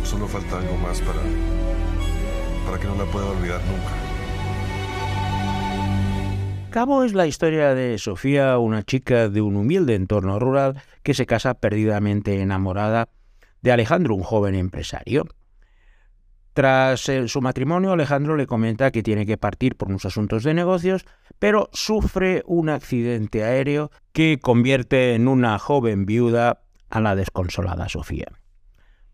Solo 0.04 0.28
falta 0.28 0.60
algo 0.60 0.75
más 0.75 1.00
para, 1.00 1.22
para 2.66 2.78
que 2.78 2.88
no 2.88 2.96
la 2.96 3.06
pueda 3.06 3.28
olvidar 3.28 3.62
nunca. 3.62 3.92
Cabo 6.70 7.06
es 7.06 7.14
la 7.14 7.28
historia 7.28 7.74
de 7.74 7.98
Sofía, 7.98 8.58
una 8.58 8.84
chica 8.84 9.30
de 9.30 9.40
un 9.40 9.56
humilde 9.56 9.96
entorno 9.96 10.38
rural 10.38 10.82
que 11.02 11.14
se 11.14 11.25
casa 11.25 11.54
perdidamente 11.54 12.42
enamorada 12.42 13.08
de 13.65 13.72
Alejandro, 13.72 14.13
un 14.13 14.22
joven 14.22 14.53
empresario. 14.53 15.25
Tras 16.53 17.10
eh, 17.10 17.27
su 17.27 17.41
matrimonio, 17.41 17.93
Alejandro 17.93 18.38
le 18.38 18.45
comenta 18.45 18.91
que 18.91 19.01
tiene 19.01 19.25
que 19.25 19.39
partir 19.39 19.75
por 19.75 19.89
unos 19.89 20.05
asuntos 20.05 20.43
de 20.43 20.53
negocios, 20.53 21.03
pero 21.39 21.69
sufre 21.74 22.43
un 22.45 22.69
accidente 22.69 23.43
aéreo 23.43 23.89
que 24.13 24.38
convierte 24.39 25.15
en 25.15 25.27
una 25.27 25.57
joven 25.57 26.05
viuda 26.05 26.62
a 26.91 27.01
la 27.01 27.15
desconsolada 27.15 27.89
Sofía. 27.89 28.27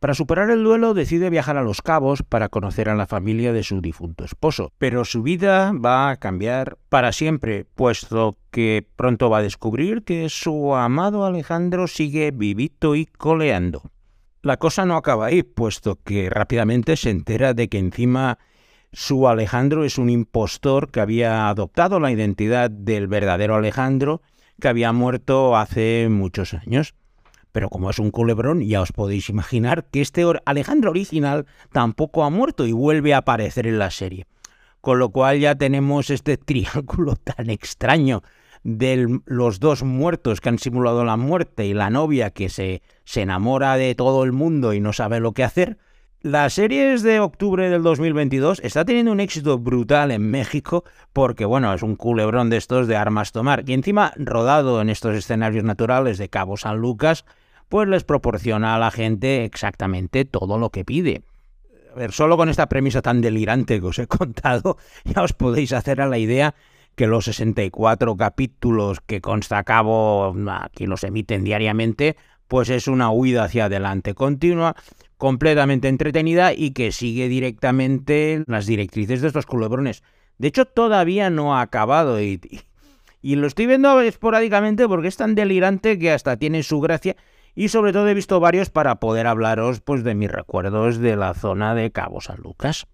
Para 0.01 0.15
superar 0.15 0.49
el 0.49 0.65
duelo 0.65 0.93
decide 0.93 1.29
viajar 1.29 1.55
a 1.55 1.63
Los 1.63 1.81
Cabos 1.81 2.21
para 2.21 2.49
conocer 2.49 2.89
a 2.89 2.95
la 2.95 3.07
familia 3.07 3.53
de 3.53 3.63
su 3.63 3.79
difunto 3.79 4.25
esposo, 4.25 4.73
pero 4.77 5.05
su 5.05 5.23
vida 5.23 5.71
va 5.73 6.09
a 6.09 6.17
cambiar 6.17 6.77
para 6.89 7.13
siempre, 7.13 7.65
puesto 7.73 8.35
que 8.51 8.85
pronto 8.97 9.29
va 9.29 9.37
a 9.37 9.43
descubrir 9.43 10.03
que 10.03 10.27
su 10.27 10.75
amado 10.75 11.23
Alejandro 11.25 11.87
sigue 11.87 12.31
vivito 12.31 12.95
y 12.95 13.05
coleando. 13.05 13.83
La 14.43 14.57
cosa 14.57 14.85
no 14.85 14.95
acaba 14.95 15.27
ahí, 15.27 15.43
puesto 15.43 15.99
que 16.03 16.27
rápidamente 16.29 16.97
se 16.97 17.11
entera 17.11 17.53
de 17.53 17.69
que 17.69 17.77
encima 17.77 18.39
su 18.91 19.27
Alejandro 19.27 19.85
es 19.85 19.99
un 19.99 20.09
impostor 20.09 20.89
que 20.89 20.99
había 20.99 21.47
adoptado 21.47 21.99
la 21.99 22.11
identidad 22.11 22.71
del 22.71 23.07
verdadero 23.07 23.55
Alejandro 23.55 24.23
que 24.59 24.67
había 24.67 24.93
muerto 24.93 25.55
hace 25.55 26.07
muchos 26.09 26.55
años. 26.55 26.95
Pero 27.51 27.69
como 27.69 27.91
es 27.91 27.99
un 27.99 28.09
culebrón, 28.09 28.61
ya 28.61 28.81
os 28.81 28.91
podéis 28.91 29.29
imaginar 29.29 29.85
que 29.91 30.01
este 30.01 30.25
Alejandro 30.45 30.89
original 30.89 31.45
tampoco 31.71 32.23
ha 32.23 32.31
muerto 32.31 32.65
y 32.65 32.71
vuelve 32.71 33.13
a 33.13 33.19
aparecer 33.19 33.67
en 33.67 33.77
la 33.77 33.91
serie. 33.91 34.25
Con 34.79 34.97
lo 34.97 35.09
cual 35.09 35.39
ya 35.39 35.53
tenemos 35.53 36.09
este 36.09 36.37
triángulo 36.37 37.15
tan 37.15 37.51
extraño 37.51 38.23
de 38.63 39.19
los 39.25 39.59
dos 39.59 39.83
muertos 39.83 40.41
que 40.41 40.49
han 40.49 40.59
simulado 40.59 41.03
la 41.03 41.17
muerte 41.17 41.65
y 41.65 41.73
la 41.73 41.89
novia 41.89 42.29
que 42.29 42.49
se, 42.49 42.81
se 43.05 43.21
enamora 43.21 43.75
de 43.77 43.95
todo 43.95 44.23
el 44.23 44.31
mundo 44.31 44.73
y 44.73 44.79
no 44.79 44.93
sabe 44.93 45.19
lo 45.19 45.33
que 45.33 45.43
hacer. 45.43 45.77
La 46.21 46.47
serie 46.51 46.93
es 46.93 47.01
de 47.01 47.19
octubre 47.19 47.67
del 47.71 47.81
2022, 47.81 48.59
está 48.63 48.85
teniendo 48.85 49.11
un 49.11 49.19
éxito 49.19 49.57
brutal 49.57 50.11
en 50.11 50.29
México 50.29 50.83
porque, 51.13 51.45
bueno, 51.45 51.73
es 51.73 51.81
un 51.81 51.95
culebrón 51.95 52.51
de 52.51 52.57
estos 52.57 52.87
de 52.87 52.95
armas 52.95 53.31
tomar 53.31 53.63
y 53.67 53.73
encima 53.73 54.13
rodado 54.17 54.81
en 54.81 54.89
estos 54.89 55.15
escenarios 55.15 55.63
naturales 55.63 56.19
de 56.19 56.29
Cabo 56.29 56.57
San 56.57 56.77
Lucas, 56.77 57.25
pues 57.69 57.87
les 57.87 58.03
proporciona 58.03 58.75
a 58.75 58.79
la 58.79 58.91
gente 58.91 59.45
exactamente 59.45 60.23
todo 60.25 60.59
lo 60.59 60.69
que 60.69 60.85
pide. 60.85 61.23
A 61.91 61.95
ver, 61.95 62.11
solo 62.11 62.37
con 62.37 62.49
esta 62.49 62.69
premisa 62.69 63.01
tan 63.01 63.21
delirante 63.21 63.79
que 63.79 63.87
os 63.87 63.97
he 63.97 64.05
contado, 64.19 64.77
ya 65.05 65.23
os 65.23 65.33
podéis 65.33 65.73
hacer 65.73 66.01
a 66.01 66.07
la 66.07 66.19
idea 66.19 66.53
que 66.95 67.07
los 67.07 67.25
64 67.25 68.15
capítulos 68.17 68.99
que 69.01 69.21
consta 69.21 69.57
a 69.57 69.63
cabo, 69.63 70.35
aquí 70.49 70.85
los 70.85 71.03
emiten 71.03 71.43
diariamente, 71.43 72.15
pues 72.47 72.69
es 72.69 72.87
una 72.87 73.11
huida 73.11 73.45
hacia 73.45 73.65
adelante 73.65 74.13
continua, 74.13 74.75
completamente 75.17 75.87
entretenida 75.87 76.53
y 76.53 76.71
que 76.71 76.91
sigue 76.91 77.29
directamente 77.29 78.43
las 78.47 78.65
directrices 78.65 79.21
de 79.21 79.27
estos 79.27 79.45
culebrones. 79.45 80.03
De 80.37 80.49
hecho, 80.49 80.65
todavía 80.65 81.29
no 81.29 81.55
ha 81.55 81.61
acabado 81.61 82.21
y, 82.21 82.41
y 83.21 83.35
lo 83.35 83.47
estoy 83.47 83.67
viendo 83.67 84.01
esporádicamente 84.01 84.87
porque 84.87 85.07
es 85.07 85.17
tan 85.17 85.35
delirante 85.35 85.97
que 85.97 86.11
hasta 86.11 86.37
tiene 86.37 86.63
su 86.63 86.81
gracia 86.81 87.15
y 87.55 87.69
sobre 87.69 87.93
todo 87.93 88.07
he 88.07 88.13
visto 88.13 88.39
varios 88.39 88.69
para 88.69 88.95
poder 88.95 89.27
hablaros 89.27 89.81
pues 89.81 90.03
de 90.03 90.15
mis 90.15 90.31
recuerdos 90.31 90.97
de 90.97 91.15
la 91.15 91.33
zona 91.33 91.75
de 91.75 91.91
Cabo 91.91 92.21
San 92.21 92.39
Lucas. 92.41 92.87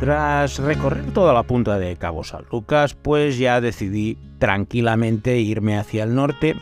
Tras 0.00 0.58
recorrer 0.58 1.10
toda 1.14 1.32
la 1.32 1.42
punta 1.42 1.78
de 1.78 1.96
Cabo 1.96 2.22
San 2.22 2.44
Lucas, 2.52 2.94
pues 2.94 3.38
ya 3.38 3.62
decidí 3.62 4.18
tranquilamente 4.38 5.38
irme 5.38 5.78
hacia 5.78 6.04
el 6.04 6.14
norte, 6.14 6.54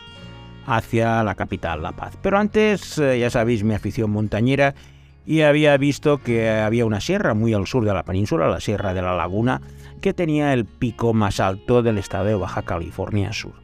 hacia 0.67 1.25
la 1.25 1.35
capital, 1.35 1.83
La 1.83 1.91
Paz. 1.91 2.17
Pero 2.23 2.39
antes, 2.39 2.97
eh, 2.99 3.19
ya 3.19 3.31
sabéis, 3.31 3.65
mi 3.65 3.75
afición 3.75 4.13
montañera, 4.13 4.77
y 5.27 5.41
había 5.41 5.77
visto 5.79 6.19
que 6.19 6.49
había 6.49 6.87
una 6.87 7.01
sierra 7.01 7.35
muy 7.35 7.53
al 7.55 7.67
sur 7.67 7.85
de 7.85 7.93
la 7.93 8.05
península, 8.05 8.47
la 8.47 8.61
Sierra 8.61 8.95
de 8.95 9.03
la 9.03 9.17
Laguna, 9.17 9.61
que 10.01 10.15
tenía 10.15 10.53
el 10.53 10.65
pico 10.65 11.13
más 11.13 11.41
alto 11.41 11.83
del 11.83 11.99
estado 11.99 12.27
de 12.27 12.35
Baja 12.37 12.63
California 12.63 13.33
Sur. 13.33 13.55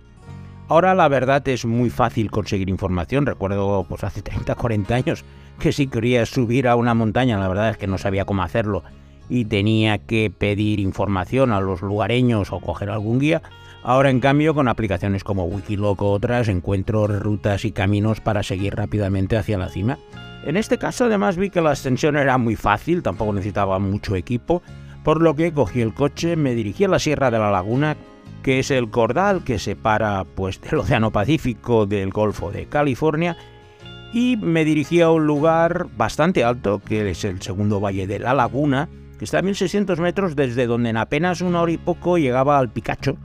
Ahora 0.68 0.94
la 0.94 1.06
verdad 1.08 1.46
es 1.48 1.64
muy 1.64 1.90
fácil 1.90 2.30
conseguir 2.30 2.68
información. 2.70 3.26
Recuerdo 3.26 3.84
pues 3.88 4.02
hace 4.04 4.22
30, 4.22 4.54
40 4.54 4.94
años 4.94 5.24
que 5.58 5.72
si 5.72 5.86
quería 5.86 6.26
subir 6.26 6.66
a 6.66 6.76
una 6.76 6.94
montaña, 6.94 7.38
la 7.38 7.48
verdad 7.48 7.70
es 7.70 7.76
que 7.76 7.86
no 7.86 7.98
sabía 7.98 8.24
cómo 8.24 8.42
hacerlo 8.42 8.82
y 9.30 9.46
tenía 9.46 9.98
que 9.98 10.30
pedir 10.36 10.80
información 10.80 11.52
a 11.52 11.60
los 11.60 11.80
lugareños 11.80 12.52
o 12.52 12.60
coger 12.60 12.90
algún 12.90 13.20
guía. 13.20 13.40
Ahora 13.82 14.10
en 14.10 14.20
cambio 14.20 14.54
con 14.54 14.68
aplicaciones 14.68 15.24
como 15.24 15.44
Wikiloc 15.44 16.02
o 16.02 16.10
otras 16.10 16.48
encuentro 16.48 17.06
rutas 17.06 17.64
y 17.64 17.72
caminos 17.72 18.20
para 18.20 18.42
seguir 18.42 18.74
rápidamente 18.74 19.38
hacia 19.38 19.56
la 19.56 19.70
cima. 19.70 19.98
En 20.44 20.58
este 20.58 20.76
caso 20.76 21.04
además 21.04 21.36
vi 21.36 21.48
que 21.48 21.62
la 21.62 21.70
ascensión 21.70 22.16
era 22.16 22.36
muy 22.36 22.56
fácil, 22.56 23.02
tampoco 23.02 23.32
necesitaba 23.32 23.78
mucho 23.78 24.16
equipo 24.16 24.62
por 25.02 25.22
lo 25.22 25.34
que 25.34 25.52
cogí 25.52 25.80
el 25.80 25.94
coche, 25.94 26.36
me 26.36 26.54
dirigí 26.54 26.84
a 26.84 26.88
la 26.88 26.98
Sierra 26.98 27.30
de 27.30 27.38
la 27.38 27.50
Laguna, 27.50 27.96
que 28.42 28.58
es 28.58 28.70
el 28.70 28.90
cordal 28.90 29.44
que 29.44 29.58
separa 29.58 30.24
pues, 30.34 30.60
del 30.60 30.80
Océano 30.80 31.10
Pacífico 31.10 31.86
del 31.86 32.10
Golfo 32.10 32.50
de 32.50 32.66
California, 32.66 33.36
y 34.12 34.36
me 34.36 34.64
dirigí 34.64 35.00
a 35.00 35.10
un 35.10 35.26
lugar 35.26 35.86
bastante 35.96 36.44
alto, 36.44 36.80
que 36.80 37.10
es 37.10 37.24
el 37.24 37.40
segundo 37.40 37.80
valle 37.80 38.06
de 38.06 38.18
la 38.18 38.34
Laguna, 38.34 38.88
que 39.20 39.26
está 39.26 39.40
a 39.40 39.42
1600 39.42 40.00
metros 40.00 40.34
desde 40.34 40.66
donde 40.66 40.88
en 40.88 40.96
apenas 40.96 41.42
una 41.42 41.60
hora 41.60 41.72
y 41.72 41.76
poco 41.76 42.16
llegaba 42.16 42.58
al 42.58 42.70
Picacho, 42.70 43.18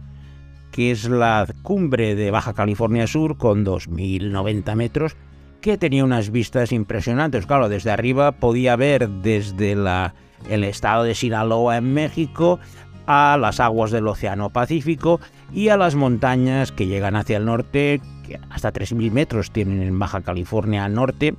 que 0.74 0.92
es 0.92 1.08
la 1.08 1.48
cumbre 1.62 2.16
de 2.16 2.32
Baja 2.32 2.54
California 2.54 3.08
Sur 3.08 3.38
con 3.38 3.64
2090 3.64 4.76
metros, 4.76 5.16
que 5.62 5.78
tenía 5.78 6.04
unas 6.04 6.32
vistas 6.32 6.74
impresionantes. 6.74 7.46
Claro, 7.46 7.70
desde 7.70 7.92
arriba 7.92 8.34
podía 8.34 8.76
ver 8.76 9.08
desde 9.08 9.72
el 9.72 10.64
estado 10.66 11.06
de 11.06 11.16
Sinaloa 11.16 11.78
en 11.78 11.94
México, 11.94 12.60
a 13.08 13.38
las 13.40 13.62
aguas 13.62 13.92
del 13.92 14.10
Océano 14.10 14.50
Pacífico 14.50 15.22
y 15.54 15.70
a 15.70 15.78
las 15.78 15.96
montañas 15.96 16.74
que 16.74 16.88
llegan 16.88 17.16
hacia 17.16 17.38
el 17.38 17.46
norte, 17.46 18.02
que 18.28 18.38
hasta 18.50 18.74
3.000 18.74 19.12
metros 19.12 19.50
tienen 19.50 19.82
en 19.82 19.98
Baja 19.98 20.20
California 20.20 20.90
Norte. 20.90 21.36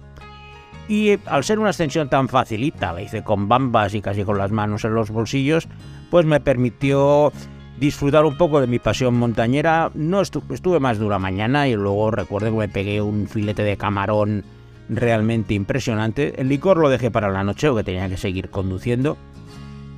Y 0.89 1.11
eh, 1.11 1.19
al 1.27 1.45
ser 1.45 1.59
una 1.59 1.71
ascensión 1.71 2.09
tan 2.09 2.29
facilita, 2.29 2.93
la 2.93 3.03
hice 3.03 3.25
con 3.25 3.49
bambas 3.49 3.95
y 3.95 4.01
casi 4.01 4.25
con 4.25 4.39
las 4.39 4.53
manos 4.53 4.85
en 4.85 4.95
los 4.95 5.11
bolsillos, 5.11 5.69
pues 6.11 6.27
me 6.27 6.41
permitió 6.41 7.33
disfrutar 7.79 8.25
un 8.25 8.37
poco 8.37 8.61
de 8.61 8.67
mi 8.67 8.79
pasión 8.79 9.15
montañera. 9.15 9.91
No 9.95 10.21
estuve, 10.21 10.81
más 10.81 10.99
dura 10.99 11.19
mañana 11.19 11.69
y 11.69 11.75
luego 11.75 12.11
recuerdo 12.11 12.51
que 12.51 12.57
me 12.57 12.69
pegué 12.69 13.03
un 13.03 13.29
filete 13.29 13.63
de 13.63 13.77
camarón 13.77 14.45
realmente 14.89 15.55
impresionante. 15.55 16.41
El 16.41 16.49
licor 16.49 16.79
lo 16.79 16.89
dejé 16.89 17.11
para 17.11 17.31
la 17.31 17.43
noche, 17.43 17.69
que 17.75 17.85
tenía 17.85 18.09
que 18.09 18.17
seguir 18.17 18.51
conduciendo. 18.51 19.17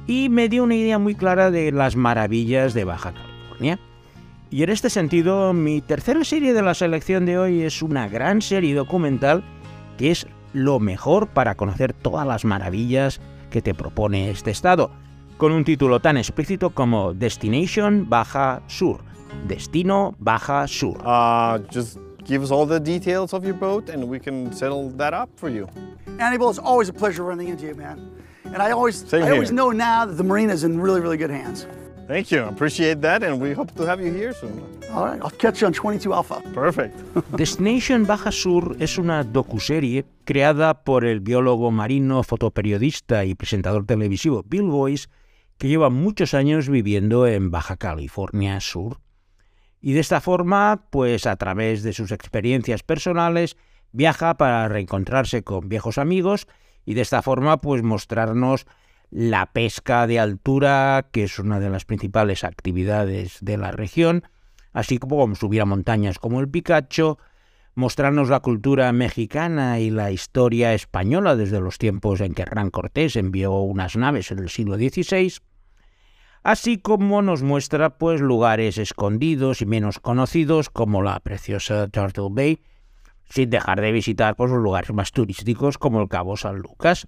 Y 0.07 0.31
me 0.31 0.49
dio 0.49 0.65
una 0.65 0.75
idea 0.75 0.99
muy 0.99 1.15
clara 1.15 1.51
de 1.51 1.71
las 1.71 1.95
maravillas 1.95 2.73
de 2.73 2.85
Baja 2.85 3.13
California. 3.13 3.79
Y 4.51 4.63
en 4.63 4.71
este 4.71 4.89
sentido, 4.89 5.53
mi 5.53 5.83
tercera 5.83 6.25
serie 6.25 6.55
de 6.55 6.63
la 6.63 6.73
selección 6.73 7.27
de 7.27 7.37
hoy 7.37 7.63
es 7.63 7.83
una 7.83 8.09
gran 8.09 8.41
serie 8.41 8.75
documental 8.75 9.45
que 9.99 10.11
es 10.13 10.27
lo 10.65 10.81
mejor 10.81 11.29
para 11.29 11.55
conocer 11.55 11.93
todas 11.93 12.27
las 12.27 12.45
maravillas 12.45 13.21
que 13.51 13.63
te 13.63 13.75
propone 13.75 14.31
este 14.31 14.51
estado, 14.51 14.91
con 15.37 15.53
un 15.53 15.65
título 15.65 16.01
tan 16.01 16.17
explícito 16.17 16.71
como 16.71 17.15
Destination 17.15 18.09
Baja 18.09 18.63
Sur. 18.67 19.01
Destino 19.47 20.15
Baja 20.19 20.67
Sur. 20.67 20.99
Uh, 21.05 21.59
just 21.71 21.99
give 22.25 22.43
us 22.43 22.51
all 22.51 22.67
the 22.67 22.81
details 22.81 23.33
of 23.33 23.45
your 23.45 23.55
boat 23.55 23.89
and 23.89 24.05
we 24.05 24.19
can 24.19 24.53
settle 24.53 24.91
that 24.97 25.15
up 25.15 25.29
for 25.37 25.49
you. 25.49 25.67
Hannibal, 26.19 26.51
it's 26.51 26.59
always 26.59 26.89
a 26.89 26.93
pleasure 26.93 27.23
running 27.23 27.49
into 27.49 27.67
you, 27.67 27.75
man. 27.75 28.11
And 28.45 28.63
I 28.63 28.73
always, 28.73 29.07
Same 29.07 29.25
I 29.25 29.31
always 29.31 29.53
know 29.53 29.71
now 29.71 30.07
that 30.07 30.17
the 30.17 30.25
marina 30.25 30.53
is 30.53 30.65
in 30.65 30.81
really, 30.81 31.01
really 31.01 31.19
good 31.19 31.31
hands. 31.31 31.67
Thank 32.09 32.31
you. 32.31 32.45
Appreciate 32.45 33.03
that, 33.03 33.23
and 33.23 33.39
we 33.39 33.53
hope 33.53 33.71
to 33.75 33.87
have 33.87 34.01
you 34.01 34.11
here 34.11 34.33
soon. 34.33 34.63
All 34.95 35.05
right, 35.05 35.21
I'll 35.23 35.31
catch 35.31 35.61
you 35.61 35.67
on 35.67 35.75
22 35.75 36.15
Alpha. 36.15 36.41
Perfect. 36.55 36.97
Destination 37.37 38.07
Baja 38.07 38.33
Sur 38.33 38.77
es 38.81 38.97
una 38.97 39.25
docuserie 39.25 40.07
creada 40.25 40.85
por 40.85 41.05
el 41.05 41.21
biólogo 41.21 41.71
marino, 41.71 42.23
fotoperiodista 42.23 43.27
y 43.27 43.35
presentador 43.35 43.85
televisivo 43.85 44.43
Bill 44.43 44.71
Boyce, 44.71 45.09
que 45.59 45.69
lleva 45.69 45.91
muchos 45.91 46.33
años 46.33 46.71
viviendo 46.71 47.27
en 47.27 47.51
Baja 47.51 47.77
California 47.77 48.59
Sur. 48.61 49.01
Y 49.83 49.93
de 49.93 50.01
esta 50.01 50.23
forma, 50.23 50.87
pues 50.91 51.27
a 51.27 51.37
través 51.37 51.83
de 51.83 51.93
sus 51.93 52.11
experiencias 52.11 52.83
personales, 52.83 53.59
viaja 53.93 54.39
para 54.39 54.67
reencontrarse 54.69 55.43
con 55.43 55.69
viejos 55.69 55.99
amigos 55.99 56.47
y 56.87 56.95
de 56.95 57.03
esta 57.03 57.21
forma, 57.21 57.59
pues 57.59 57.83
mostrarnos 57.83 58.67
la 59.11 59.53
pesca 59.53 60.07
de 60.07 60.19
altura, 60.19 61.09
que 61.13 61.25
es 61.25 61.39
una 61.39 61.61
de 61.61 61.71
las 61.71 61.85
principales 61.85 62.45
actividades 62.45 63.39
de 63.41 63.57
la 63.57 63.71
región, 63.71 64.25
así 64.73 64.99
como 64.99 65.35
subir 65.35 65.63
a 65.63 65.67
montañas 65.67 66.19
como 66.19 66.41
el 66.41 66.49
Picacho, 66.49 67.19
mostrarnos 67.75 68.29
la 68.29 68.41
cultura 68.41 68.93
mexicana 68.93 69.79
y 69.79 69.91
la 69.91 70.11
historia 70.11 70.75
española 70.75 71.37
desde 71.37 71.61
los 71.61 71.79
tiempos 71.79 72.21
en 72.21 72.35
que 72.35 72.43
Hernán 72.43 72.71
Cortés 72.71 73.17
envió 73.17 73.53
unas 73.53 73.97
naves 73.97 74.31
en 74.31 74.41
el 74.41 74.51
siglo 74.51 74.77
XVI, 74.77 75.35
así 76.43 76.79
como 76.79 77.23
nos 77.23 77.43
muestra 77.43 77.97
pues 77.97 78.21
lugares 78.21 78.79
escondidos 78.79 79.63
y 79.63 79.67
menos 79.67 80.01
conocidos 80.01 80.71
como 80.71 81.03
la 81.03 81.21
preciosa 81.21 81.89
Turtle 81.89 82.29
Bay, 82.31 82.61
sin 83.31 83.51
dejar 83.51 83.81
de 83.81 83.93
visitar 83.93 84.37
pues, 84.37 84.51
los 84.51 84.63
lugares 84.63 84.93
más 84.93 85.13
turísticos 85.13 85.79
como 85.79 86.03
el 86.03 86.09
Cabo 86.09 86.37
San 86.37 86.59
Lucas. 86.59 87.07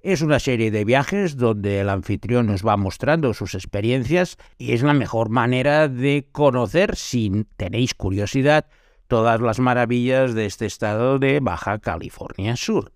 Es 0.00 0.22
una 0.22 0.38
serie 0.38 0.70
de 0.70 0.84
viajes 0.84 1.36
donde 1.36 1.80
el 1.80 1.88
anfitrión 1.88 2.46
nos 2.46 2.64
va 2.64 2.76
mostrando 2.76 3.34
sus 3.34 3.56
experiencias 3.56 4.36
y 4.56 4.72
es 4.72 4.84
la 4.84 4.94
mejor 4.94 5.28
manera 5.28 5.88
de 5.88 6.28
conocer, 6.30 6.94
si 6.94 7.44
tenéis 7.56 7.94
curiosidad, 7.94 8.66
todas 9.08 9.40
las 9.40 9.58
maravillas 9.58 10.34
de 10.34 10.46
este 10.46 10.66
estado 10.66 11.18
de 11.18 11.40
Baja 11.40 11.80
California 11.80 12.54
Sur. 12.54 12.92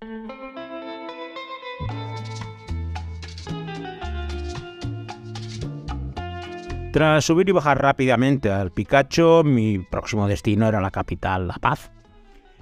Tras 6.93 7.25
subir 7.25 7.49
y 7.49 7.53
bajar 7.53 7.83
rápidamente 7.83 8.49
al 8.49 8.71
Picacho, 8.71 9.43
mi 9.43 9.81
próximo 9.81 10.29
destino 10.29 10.69
era 10.69 10.81
la 10.81 10.93
capital, 10.93 11.49
La 11.49 11.55
Paz. 11.55 11.91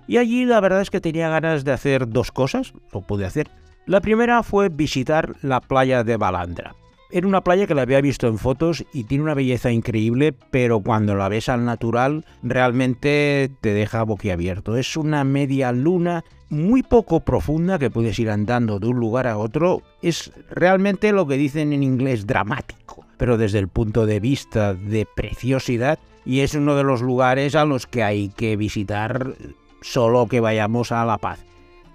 Y 0.06 0.16
allí 0.16 0.46
la 0.46 0.60
verdad 0.60 0.80
es 0.80 0.88
que 0.88 1.02
tenía 1.02 1.28
ganas 1.28 1.64
de 1.64 1.72
hacer 1.72 2.08
dos 2.08 2.32
cosas, 2.32 2.72
lo 2.90 3.02
pude 3.02 3.26
hacer. 3.26 3.50
La 3.86 4.00
primera 4.00 4.42
fue 4.42 4.68
visitar 4.68 5.34
la 5.42 5.60
playa 5.60 6.04
de 6.04 6.16
Balandra. 6.16 6.74
Era 7.12 7.26
una 7.26 7.42
playa 7.42 7.66
que 7.66 7.74
la 7.74 7.82
había 7.82 8.00
visto 8.00 8.28
en 8.28 8.38
fotos 8.38 8.84
y 8.92 9.04
tiene 9.04 9.24
una 9.24 9.34
belleza 9.34 9.72
increíble, 9.72 10.32
pero 10.50 10.80
cuando 10.80 11.16
la 11.16 11.28
ves 11.28 11.48
al 11.48 11.64
natural 11.64 12.24
realmente 12.44 13.50
te 13.60 13.72
deja 13.72 14.04
boquiabierto. 14.04 14.76
Es 14.76 14.96
una 14.96 15.24
media 15.24 15.72
luna 15.72 16.24
muy 16.50 16.84
poco 16.84 17.20
profunda 17.20 17.80
que 17.80 17.90
puedes 17.90 18.18
ir 18.20 18.30
andando 18.30 18.78
de 18.78 18.86
un 18.86 19.00
lugar 19.00 19.26
a 19.26 19.38
otro. 19.38 19.82
Es 20.02 20.30
realmente 20.50 21.10
lo 21.10 21.26
que 21.26 21.36
dicen 21.36 21.72
en 21.72 21.82
inglés 21.82 22.28
dramático, 22.28 23.04
pero 23.16 23.38
desde 23.38 23.58
el 23.58 23.66
punto 23.66 24.06
de 24.06 24.20
vista 24.20 24.74
de 24.74 25.04
preciosidad 25.16 25.98
y 26.24 26.40
es 26.40 26.54
uno 26.54 26.76
de 26.76 26.84
los 26.84 27.02
lugares 27.02 27.56
a 27.56 27.64
los 27.64 27.88
que 27.88 28.04
hay 28.04 28.28
que 28.28 28.56
visitar 28.56 29.34
solo 29.80 30.26
que 30.26 30.38
vayamos 30.38 30.92
a 30.92 31.04
La 31.04 31.18
Paz. 31.18 31.49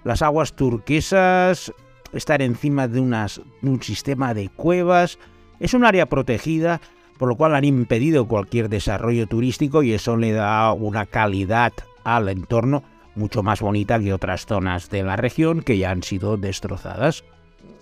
Las 0.06 0.22
aguas 0.22 0.52
turquesas, 0.52 1.72
estar 2.12 2.40
encima 2.40 2.86
de, 2.86 3.00
unas, 3.00 3.40
un 3.60 3.82
sistema 3.82 4.34
de 4.34 4.48
cuevas, 4.48 5.18
es 5.58 5.74
un 5.74 5.84
área 5.84 6.06
protegida, 6.06 6.80
por 7.18 7.28
lo 7.28 7.34
cual 7.34 7.56
han 7.56 7.64
impedido 7.64 8.28
cualquier 8.28 8.68
desarrollo 8.68 9.26
turístico 9.26 9.82
y 9.82 9.94
eso 9.94 10.16
le 10.16 10.30
da 10.30 10.72
una 10.72 11.06
calidad 11.06 11.72
al 12.04 12.28
entorno 12.28 12.84
mucho 13.16 13.42
más 13.42 13.60
bonita 13.60 13.98
que 13.98 14.12
otras 14.12 14.46
zonas 14.46 14.90
de 14.90 15.02
la 15.02 15.16
región 15.16 15.60
que 15.60 15.76
ya 15.76 15.90
han 15.90 16.04
sido 16.04 16.36
destrozadas. 16.36 17.24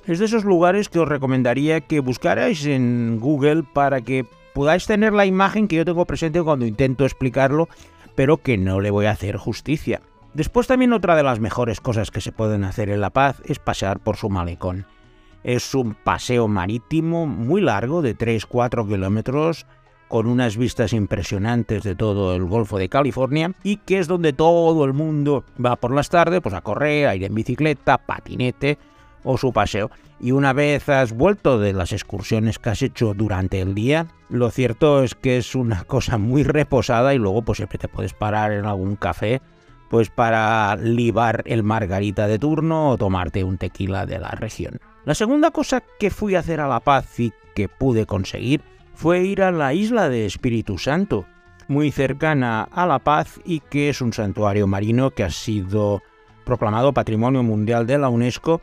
Es 0.07 0.19
de 0.19 0.25
esos 0.25 0.45
lugares 0.45 0.89
que 0.89 1.01
os 1.01 1.09
recomendaría 1.09 1.83
que 1.83 2.01
buscarais 2.01 2.65
en 2.65 3.19
Google 3.21 3.65
para 3.75 4.01
que 4.01 4.25
podáis 4.55 4.87
tener 4.87 5.13
la 5.13 5.27
imagen 5.27 5.69
que 5.69 5.77
yo 5.77 5.85
tengo 5.85 6.07
presente 6.07 6.43
cuando 6.43 6.65
intento 6.65 7.05
explicarlo, 7.05 7.69
pero 8.15 8.39
que 8.39 8.57
no 8.57 8.81
le 8.81 8.91
voy 8.91 9.05
a 9.05 9.11
hacer 9.11 9.37
justicia. 9.37 10.01
Después 10.35 10.67
también 10.67 10.93
otra 10.93 11.15
de 11.15 11.23
las 11.23 11.39
mejores 11.39 11.81
cosas 11.81 12.11
que 12.11 12.21
se 12.21 12.33
pueden 12.33 12.65
hacer 12.65 12.91
en 12.91 13.01
La 13.01 13.11
Paz 13.11 13.41
es 13.45 13.61
pasear 13.61 14.01
por 14.01 14.17
su 14.17 14.29
malecón. 14.31 14.85
Es 15.45 15.77
un 15.77 15.95
paseo 15.95 16.49
marítimo 16.49 17.27
muy 17.27 17.61
largo 17.61 18.03
de 18.03 18.19
3-4 18.19 18.89
kilómetros 18.89 19.65
con 20.09 20.27
unas 20.27 20.57
vistas 20.57 20.93
impresionantes 20.93 21.85
de 21.85 21.95
todo 21.95 22.35
el 22.35 22.47
Golfo 22.47 22.79
de 22.79 22.89
California 22.89 23.53
y 23.63 23.77
que 23.77 24.01
es 24.01 24.09
donde 24.09 24.33
todo 24.33 24.85
el 24.85 24.93
mundo 24.93 25.45
va 25.65 25.77
por 25.77 25.95
las 25.95 26.09
tardes 26.09 26.41
pues 26.41 26.55
a 26.55 26.63
correr, 26.63 27.07
a 27.07 27.15
ir 27.15 27.23
en 27.23 27.35
bicicleta, 27.35 27.99
patinete 27.99 28.77
o 29.23 29.39
su 29.39 29.53
paseo. 29.53 29.93
Y 30.19 30.33
una 30.33 30.53
vez 30.53 30.89
has 30.89 31.13
vuelto 31.13 31.61
de 31.61 31.73
las 31.73 31.93
excursiones 31.93 32.59
que 32.59 32.71
has 32.71 32.83
hecho 32.83 33.15
durante 33.15 33.61
el 33.61 33.75
día, 33.75 34.09
lo 34.31 34.51
cierto 34.51 35.05
es 35.05 35.15
que 35.15 35.37
es 35.37 35.55
una 35.55 35.85
cosa 35.87 36.19
muy 36.19 36.43
reposada 36.43 37.15
y 37.15 37.19
luego 37.19 37.43
pues 37.43 37.59
siempre 37.59 37.79
te 37.79 37.87
puedes 37.87 38.15
parar 38.15 38.51
en 38.51 38.67
algún 38.67 38.97
café 38.97 39.41
pues 39.95 40.11
para 40.11 40.75
libar 40.75 41.45
el 41.47 41.63
margarita 41.63 42.27
de 42.27 42.41
turno 42.41 42.91
o 42.91 42.99
tomarte 42.99 43.45
un 43.45 43.59
tequila 43.59 44.07
de 44.07 44.19
la 44.19 44.31
región. 44.31 44.81
La 45.05 45.15
segunda 45.15 45.53
cosa 45.53 45.85
que 46.01 46.11
fui 46.11 46.35
a 46.35 46.41
hacer 46.41 46.59
a 46.59 46.67
La 46.67 46.81
Paz 46.81 47.21
y 47.21 47.33
que 47.55 47.69
pude 47.69 48.05
conseguir 48.05 48.61
fue 48.95 49.23
ir 49.23 49.41
a 49.41 49.53
la 49.53 49.73
isla 49.73 50.09
de 50.09 50.27
Espíritu 50.27 50.79
Santo, 50.79 51.27
muy 51.69 51.93
cercana 51.93 52.65
a 52.73 52.87
La 52.87 52.99
Paz 52.99 53.39
y 53.45 53.61
que 53.61 53.89
es 53.89 54.01
un 54.01 54.13
santuario 54.13 54.67
marino 54.67 55.13
que 55.13 55.23
ha 55.23 55.31
sido 55.31 56.03
proclamado 56.45 56.93
Patrimonio 56.93 57.45
Mundial 57.45 57.87
de 57.87 57.99
la 57.99 58.09
UNESCO 58.09 58.63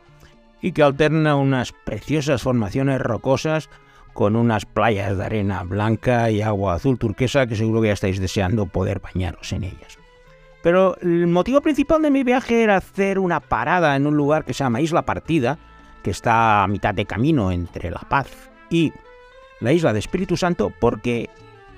y 0.62 0.74
que 0.74 0.84
alterna 0.84 1.38
unas 1.38 1.72
preciosas 1.72 2.42
formaciones 2.42 3.00
rocosas 3.00 3.70
con 4.12 4.36
unas 4.36 4.66
playas 4.66 5.18
de 5.18 5.24
arena 5.24 5.64
blanca 5.64 6.30
y 6.30 6.42
agua 6.42 6.74
azul 6.74 7.00
turquesa 7.00 7.48
que 7.48 7.56
seguro 7.56 7.80
que 7.80 7.88
ya 7.88 7.94
estáis 7.94 8.20
deseando 8.20 8.66
poder 8.66 9.00
bañaros 9.00 9.54
en 9.54 9.64
ellas. 9.64 10.01
Pero 10.64 10.96
el 11.02 11.28
motivo 11.28 11.62
principal 11.62 12.02
de 12.02 12.12
mi 12.12 12.24
viaje 12.24 12.64
era 12.64 12.78
hacer 12.78 13.20
una 13.20 13.40
parada 13.40 13.96
en 13.96 14.06
un 14.06 14.16
lugar 14.16 14.46
que 14.46 14.54
se 14.54 14.64
llama 14.64 14.82
Isla 14.82 15.04
Partida, 15.04 15.58
que 16.04 16.12
está 16.12 16.64
a 16.64 16.68
mitad 16.68 16.94
de 16.94 17.06
camino 17.06 17.52
entre 17.52 17.90
La 17.90 18.02
Paz 18.02 18.52
y 18.70 18.94
la 19.60 19.74
isla 19.74 19.94
de 19.94 20.00
Espíritu 20.00 20.38
Santo, 20.38 20.72
porque 20.80 21.30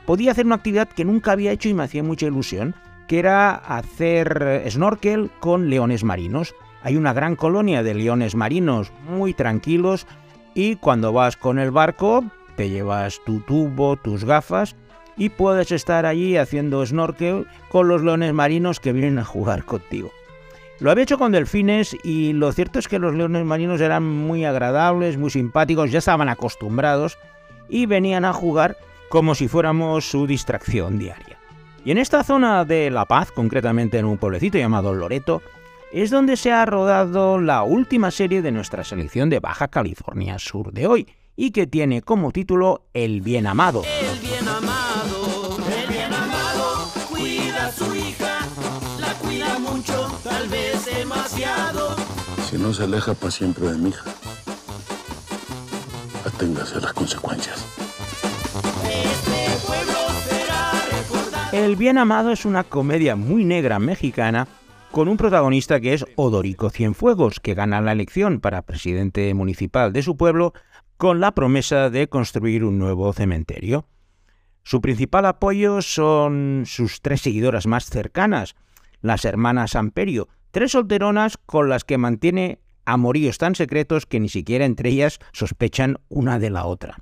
podía 0.05 0.31
hacer 0.31 0.45
una 0.45 0.55
actividad 0.55 0.87
que 0.87 1.05
nunca 1.05 1.31
había 1.31 1.51
hecho 1.51 1.69
y 1.69 1.73
me 1.73 1.83
hacía 1.83 2.03
mucha 2.03 2.25
ilusión, 2.25 2.75
que 3.07 3.19
era 3.19 3.55
hacer 3.55 4.63
snorkel 4.69 5.29
con 5.39 5.69
leones 5.69 6.03
marinos. 6.03 6.55
Hay 6.81 6.97
una 6.97 7.13
gran 7.13 7.35
colonia 7.35 7.83
de 7.83 7.93
leones 7.93 8.35
marinos 8.35 8.91
muy 9.07 9.33
tranquilos 9.33 10.07
y 10.53 10.75
cuando 10.77 11.13
vas 11.13 11.37
con 11.37 11.59
el 11.59 11.71
barco 11.71 12.23
te 12.55 12.69
llevas 12.69 13.19
tu 13.25 13.39
tubo, 13.41 13.95
tus 13.97 14.25
gafas 14.25 14.75
y 15.17 15.29
puedes 15.29 15.71
estar 15.71 16.05
allí 16.05 16.37
haciendo 16.37 16.85
snorkel 16.85 17.47
con 17.69 17.87
los 17.87 18.03
leones 18.03 18.33
marinos 18.33 18.79
que 18.79 18.93
vienen 18.93 19.19
a 19.19 19.25
jugar 19.25 19.65
contigo. 19.65 20.11
Lo 20.79 20.91
había 20.91 21.03
hecho 21.03 21.17
con 21.17 21.31
delfines 21.31 21.95
y 22.03 22.33
lo 22.33 22.51
cierto 22.51 22.79
es 22.79 22.87
que 22.87 22.99
los 22.99 23.13
leones 23.13 23.45
marinos 23.45 23.79
eran 23.79 24.03
muy 24.03 24.43
agradables, 24.43 25.17
muy 25.17 25.29
simpáticos, 25.29 25.91
ya 25.91 25.99
estaban 25.99 26.29
acostumbrados 26.29 27.17
y 27.69 27.85
venían 27.85 28.25
a 28.25 28.33
jugar 28.33 28.77
como 29.09 29.35
si 29.35 29.47
fuéramos 29.47 30.09
su 30.09 30.27
distracción 30.27 30.97
diaria. 30.97 31.37
Y 31.85 31.91
en 31.91 31.97
esta 31.97 32.23
zona 32.23 32.65
de 32.65 32.89
La 32.89 33.05
Paz, 33.05 33.31
concretamente 33.31 33.97
en 33.97 34.05
un 34.05 34.17
pueblecito 34.17 34.57
llamado 34.57 34.93
Loreto, 34.93 35.41
es 35.91 36.09
donde 36.09 36.37
se 36.37 36.51
ha 36.51 36.65
rodado 36.65 37.39
la 37.39 37.63
última 37.63 38.09
serie 38.09 38.41
de 38.41 38.51
nuestra 38.51 38.83
selección 38.83 39.29
de 39.29 39.39
Baja 39.39 39.67
California 39.67 40.39
Sur 40.39 40.73
de 40.73 40.87
hoy, 40.87 41.07
y 41.35 41.51
que 41.51 41.67
tiene 41.67 42.01
como 42.01 42.31
título 42.31 42.85
El 42.93 43.21
Bien 43.21 43.47
Amado. 43.47 43.83
Tal 50.23 50.47
vez 50.47 50.85
demasiado. 50.85 51.95
Si 52.49 52.57
no 52.57 52.73
se 52.73 52.83
aleja 52.83 53.13
para 53.13 53.31
siempre 53.31 53.71
de 53.71 53.77
mi 53.77 53.89
hija, 53.89 54.09
aténgase 56.25 56.77
a 56.77 56.81
las 56.81 56.93
consecuencias. 56.93 57.65
Este 58.85 59.67
pueblo 59.67 59.99
será 60.27 60.71
recordado. 60.91 61.57
El 61.57 61.75
Bien 61.75 61.97
Amado 61.97 62.31
es 62.31 62.45
una 62.45 62.63
comedia 62.63 63.15
muy 63.15 63.43
negra 63.43 63.79
mexicana 63.79 64.47
con 64.91 65.07
un 65.07 65.17
protagonista 65.17 65.79
que 65.79 65.95
es 65.95 66.05
Odorico 66.15 66.69
Cienfuegos, 66.69 67.39
que 67.39 67.55
gana 67.55 67.81
la 67.81 67.91
elección 67.91 68.39
para 68.39 68.61
presidente 68.61 69.33
municipal 69.33 69.91
de 69.91 70.03
su 70.03 70.15
pueblo 70.17 70.53
con 70.97 71.19
la 71.19 71.31
promesa 71.31 71.89
de 71.89 72.07
construir 72.07 72.63
un 72.63 72.77
nuevo 72.77 73.11
cementerio. 73.11 73.87
Su 74.61 74.79
principal 74.81 75.25
apoyo 75.25 75.81
son 75.81 76.63
sus 76.65 77.01
tres 77.01 77.21
seguidoras 77.21 77.67
más 77.67 77.89
cercanas, 77.89 78.55
las 79.03 79.25
hermanas 79.25 79.75
Amperio, 79.75 80.29
tres 80.49 80.71
solteronas 80.71 81.37
con 81.37 81.69
las 81.69 81.83
que 81.83 81.99
mantiene 81.99 82.59
amoríos 82.85 83.37
tan 83.37 83.53
secretos 83.53 84.07
que 84.07 84.19
ni 84.19 84.29
siquiera 84.29 84.65
entre 84.65 84.89
ellas 84.89 85.19
sospechan 85.33 85.97
una 86.09 86.39
de 86.39 86.49
la 86.49 86.65
otra. 86.65 86.97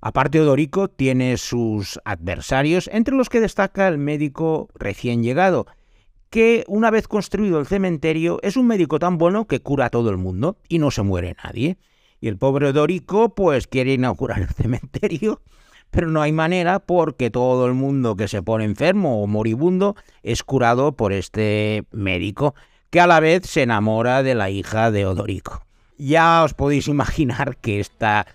Aparte, 0.00 0.40
Odorico 0.40 0.88
tiene 0.88 1.36
sus 1.36 2.00
adversarios, 2.04 2.88
entre 2.92 3.14
los 3.14 3.28
que 3.28 3.40
destaca 3.40 3.86
el 3.88 3.98
médico 3.98 4.68
recién 4.74 5.22
llegado, 5.22 5.66
que 6.30 6.64
una 6.68 6.90
vez 6.90 7.08
construido 7.08 7.58
el 7.58 7.66
cementerio 7.66 8.38
es 8.42 8.56
un 8.56 8.66
médico 8.66 8.98
tan 8.98 9.18
bueno 9.18 9.46
que 9.46 9.60
cura 9.60 9.86
a 9.86 9.90
todo 9.90 10.10
el 10.10 10.16
mundo 10.16 10.58
y 10.68 10.78
no 10.78 10.90
se 10.90 11.02
muere 11.02 11.36
nadie. 11.42 11.78
Y 12.20 12.28
el 12.28 12.38
pobre 12.38 12.72
Dorico 12.72 13.34
pues 13.34 13.66
quiere 13.66 13.92
inaugurar 13.92 14.40
el 14.40 14.48
cementerio, 14.48 15.42
pero 15.90 16.08
no 16.08 16.22
hay 16.22 16.32
manera 16.32 16.78
porque 16.78 17.30
todo 17.30 17.66
el 17.66 17.74
mundo 17.74 18.16
que 18.16 18.28
se 18.28 18.42
pone 18.42 18.64
enfermo 18.64 19.22
o 19.22 19.26
moribundo 19.26 19.96
es 20.22 20.42
curado 20.42 20.92
por 20.92 21.12
este 21.12 21.84
médico, 21.92 22.54
que 22.90 23.00
a 23.00 23.06
la 23.06 23.20
vez 23.20 23.46
se 23.46 23.62
enamora 23.62 24.22
de 24.22 24.34
la 24.34 24.50
hija 24.50 24.90
de 24.90 25.06
Odorico. 25.06 25.62
Ya 25.98 26.44
os 26.44 26.54
podéis 26.54 26.88
imaginar 26.88 27.56
que 27.56 27.80
esta 27.80 28.26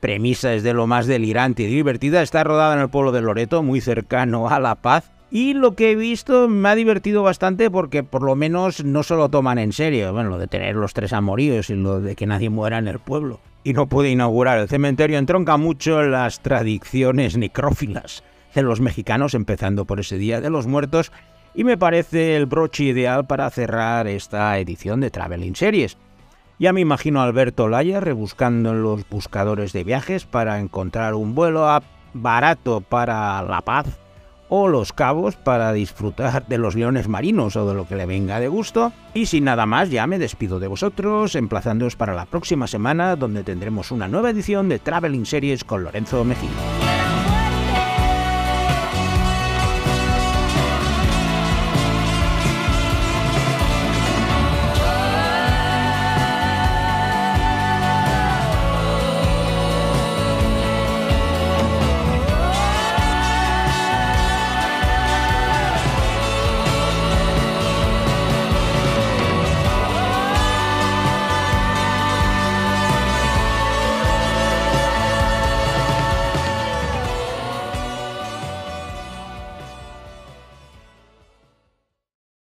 premisa 0.00 0.52
es 0.54 0.62
de 0.62 0.74
lo 0.74 0.86
más 0.86 1.06
delirante 1.06 1.62
y 1.62 1.66
divertida. 1.66 2.22
Está 2.22 2.44
rodada 2.44 2.74
en 2.74 2.80
el 2.80 2.90
pueblo 2.90 3.12
de 3.12 3.22
Loreto, 3.22 3.62
muy 3.62 3.80
cercano 3.80 4.48
a 4.48 4.60
La 4.60 4.74
Paz, 4.74 5.10
y 5.30 5.54
lo 5.54 5.74
que 5.74 5.90
he 5.90 5.96
visto 5.96 6.48
me 6.48 6.68
ha 6.68 6.74
divertido 6.74 7.22
bastante 7.22 7.70
porque 7.70 8.02
por 8.04 8.22
lo 8.22 8.36
menos 8.36 8.84
no 8.84 9.02
se 9.02 9.14
lo 9.14 9.28
toman 9.28 9.58
en 9.58 9.72
serio. 9.72 10.12
Bueno, 10.12 10.30
lo 10.30 10.38
de 10.38 10.46
tener 10.46 10.76
los 10.76 10.94
tres 10.94 11.12
amoríos 11.12 11.70
y 11.70 11.74
lo 11.74 12.00
de 12.00 12.14
que 12.16 12.26
nadie 12.26 12.50
muera 12.50 12.78
en 12.78 12.88
el 12.88 12.98
pueblo. 12.98 13.40
Y 13.64 13.72
no 13.72 13.88
puede 13.88 14.10
inaugurar 14.10 14.58
el 14.58 14.68
cementerio 14.68 15.18
entronca 15.18 15.56
mucho 15.56 16.02
las 16.02 16.40
tradiciones 16.40 17.36
necrófilas 17.36 18.22
de 18.54 18.62
los 18.62 18.80
mexicanos, 18.80 19.34
empezando 19.34 19.86
por 19.86 20.00
ese 20.00 20.18
Día 20.18 20.40
de 20.40 20.50
los 20.50 20.66
Muertos, 20.66 21.10
y 21.54 21.64
me 21.64 21.78
parece 21.78 22.36
el 22.36 22.46
broche 22.46 22.84
ideal 22.84 23.26
para 23.26 23.48
cerrar 23.50 24.06
esta 24.06 24.58
edición 24.58 25.00
de 25.00 25.10
Traveling 25.10 25.56
Series. 25.56 25.96
Ya 26.58 26.72
me 26.72 26.82
imagino 26.82 27.20
a 27.20 27.24
Alberto 27.24 27.68
Laya 27.68 28.00
rebuscando 28.00 28.70
en 28.70 28.82
los 28.82 29.08
buscadores 29.08 29.72
de 29.72 29.82
viajes 29.82 30.24
para 30.26 30.60
encontrar 30.60 31.14
un 31.14 31.34
vuelo 31.34 31.66
barato 32.12 32.80
para 32.82 33.42
La 33.42 33.62
Paz 33.62 34.03
o 34.56 34.68
Los 34.68 34.92
Cabos 34.92 35.34
para 35.34 35.72
disfrutar 35.72 36.46
de 36.46 36.58
los 36.58 36.76
leones 36.76 37.08
marinos 37.08 37.56
o 37.56 37.66
de 37.66 37.74
lo 37.74 37.88
que 37.88 37.96
le 37.96 38.06
venga 38.06 38.38
de 38.38 38.46
gusto. 38.46 38.92
Y 39.12 39.26
sin 39.26 39.42
nada 39.42 39.66
más, 39.66 39.90
ya 39.90 40.06
me 40.06 40.20
despido 40.20 40.60
de 40.60 40.68
vosotros, 40.68 41.34
emplazándoos 41.34 41.96
para 41.96 42.14
la 42.14 42.26
próxima 42.26 42.68
semana 42.68 43.16
donde 43.16 43.42
tendremos 43.42 43.90
una 43.90 44.06
nueva 44.06 44.30
edición 44.30 44.68
de 44.68 44.78
Traveling 44.78 45.26
Series 45.26 45.64
con 45.64 45.82
Lorenzo 45.82 46.22
Mejía. 46.24 46.83